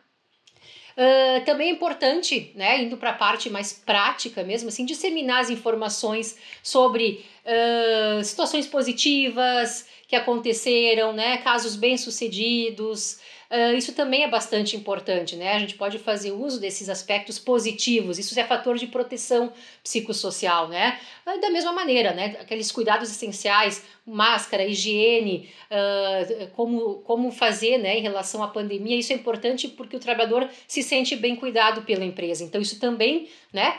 Uh, 0.95 1.45
também 1.45 1.71
é 1.71 1.73
importante, 1.73 2.53
né, 2.55 2.83
indo 2.83 2.97
para 2.97 3.11
a 3.11 3.15
parte 3.15 3.51
mais 3.51 3.73
prática 3.73 4.45
mesmo, 4.45 4.69
assim, 4.69 4.85
disseminar 4.85 5.41
as 5.41 5.51
informações 5.51 6.39
sobre 6.63 7.25
uh, 7.45 8.23
situações 8.23 8.65
positivas 8.67 9.89
que 10.07 10.15
aconteceram, 10.15 11.13
né, 11.13 11.39
casos 11.39 11.75
bem-sucedidos, 11.75 13.19
Uh, 13.55 13.77
isso 13.77 13.93
também 13.93 14.25
é 14.25 14.29
bastante 14.29 14.77
importante, 14.77 15.37
né? 15.37 15.53
A 15.53 15.61
gente 15.61 15.77
pode 15.77 15.97
fazer 16.01 16.33
uso 16.33 16.59
desses 16.61 16.89
aspectos 16.89 17.39
positivos, 17.39 18.19
isso 18.19 18.37
é 18.41 18.43
fator 18.43 18.77
de 18.77 18.89
proteção 18.89 19.53
psicossocial, 19.81 20.67
né? 20.67 20.99
Uh, 21.25 21.41
da 21.41 21.51
mesma 21.51 21.73
maneira, 21.73 22.13
né? 22.13 22.37
Aqueles 22.41 22.73
cuidados 22.73 23.09
essenciais, 23.09 23.85
máscara, 24.05 24.65
higiene, 24.65 25.49
uh, 25.71 26.49
como, 26.57 26.97
como 27.05 27.31
fazer, 27.31 27.79
né, 27.79 27.97
em 27.97 28.03
relação 28.03 28.43
à 28.43 28.49
pandemia, 28.49 28.97
isso 28.97 29.13
é 29.13 29.17
importante 29.17 29.69
porque 29.69 29.97
o 29.97 30.01
trabalhador 30.01 30.49
se 30.67 30.83
sente 30.83 31.15
bem 31.15 31.37
cuidado 31.37 31.83
pela 31.83 32.05
empresa. 32.05 32.43
Então, 32.43 32.61
isso 32.61 32.81
também, 32.81 33.29
né, 33.53 33.79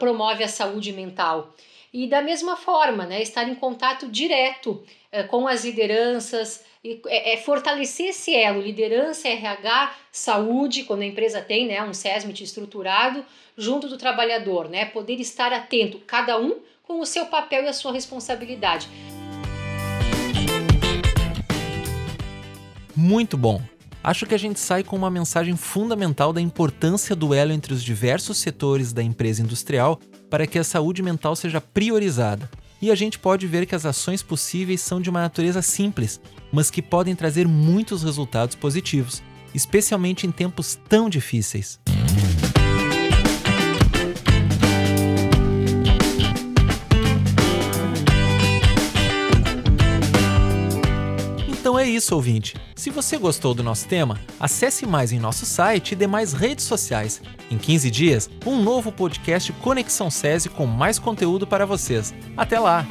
promove 0.00 0.42
a 0.42 0.48
saúde 0.48 0.92
mental. 0.92 1.54
E 1.92 2.06
da 2.06 2.20
mesma 2.20 2.56
forma, 2.56 3.06
né, 3.06 3.22
estar 3.22 3.48
em 3.48 3.54
contato 3.54 4.08
direto 4.08 4.84
com 5.30 5.48
as 5.48 5.64
lideranças, 5.64 6.62
é, 7.06 7.34
é, 7.34 7.36
fortalecer 7.38 8.10
esse 8.10 8.34
elo, 8.34 8.60
liderança, 8.60 9.28
RH, 9.28 9.94
saúde, 10.12 10.84
quando 10.84 11.02
a 11.02 11.06
empresa 11.06 11.40
tem 11.40 11.66
né, 11.66 11.82
um 11.82 11.92
SESMIT 11.92 12.44
estruturado, 12.44 13.24
junto 13.56 13.88
do 13.88 13.98
trabalhador, 13.98 14.68
né, 14.68 14.84
poder 14.84 15.18
estar 15.20 15.52
atento, 15.52 15.98
cada 16.06 16.38
um 16.38 16.60
com 16.82 17.00
o 17.00 17.06
seu 17.06 17.26
papel 17.26 17.64
e 17.64 17.68
a 17.68 17.72
sua 17.72 17.92
responsabilidade. 17.92 18.88
Muito 22.94 23.36
bom! 23.36 23.60
Acho 24.02 24.24
que 24.24 24.34
a 24.34 24.38
gente 24.38 24.60
sai 24.60 24.84
com 24.84 24.94
uma 24.94 25.10
mensagem 25.10 25.56
fundamental 25.56 26.32
da 26.32 26.40
importância 26.40 27.16
do 27.16 27.34
elo 27.34 27.50
entre 27.50 27.74
os 27.74 27.82
diversos 27.82 28.38
setores 28.38 28.92
da 28.92 29.02
empresa 29.02 29.42
industrial 29.42 29.98
para 30.30 30.46
que 30.46 30.60
a 30.60 30.64
saúde 30.64 31.02
mental 31.02 31.34
seja 31.34 31.60
priorizada 31.60 32.48
e 32.80 32.90
a 32.90 32.94
gente 32.94 33.18
pode 33.18 33.46
ver 33.46 33.66
que 33.66 33.74
as 33.74 33.86
ações 33.86 34.22
possíveis 34.22 34.80
são 34.80 35.00
de 35.00 35.10
uma 35.10 35.20
natureza 35.20 35.62
simples, 35.62 36.20
mas 36.52 36.70
que 36.70 36.82
podem 36.82 37.14
trazer 37.14 37.46
muitos 37.48 38.02
resultados 38.02 38.54
positivos, 38.54 39.22
especialmente 39.54 40.26
em 40.26 40.30
tempos 40.30 40.78
tão 40.88 41.08
difíceis. 41.08 41.80
É 51.86 51.90
isso, 51.90 52.14
ouvinte. 52.14 52.54
Se 52.74 52.90
você 52.90 53.16
gostou 53.16 53.54
do 53.54 53.62
nosso 53.62 53.86
tema, 53.86 54.18
acesse 54.38 54.86
mais 54.86 55.12
em 55.12 55.18
nosso 55.18 55.46
site 55.46 55.92
e 55.92 55.96
demais 55.96 56.32
redes 56.32 56.64
sociais. 56.64 57.22
Em 57.50 57.56
15 57.56 57.90
dias, 57.90 58.30
um 58.44 58.60
novo 58.60 58.90
podcast 58.90 59.52
Conexão 59.54 60.10
SESI 60.10 60.48
com 60.48 60.66
mais 60.66 60.98
conteúdo 60.98 61.46
para 61.46 61.64
vocês. 61.64 62.14
Até 62.36 62.58
lá! 62.58 62.86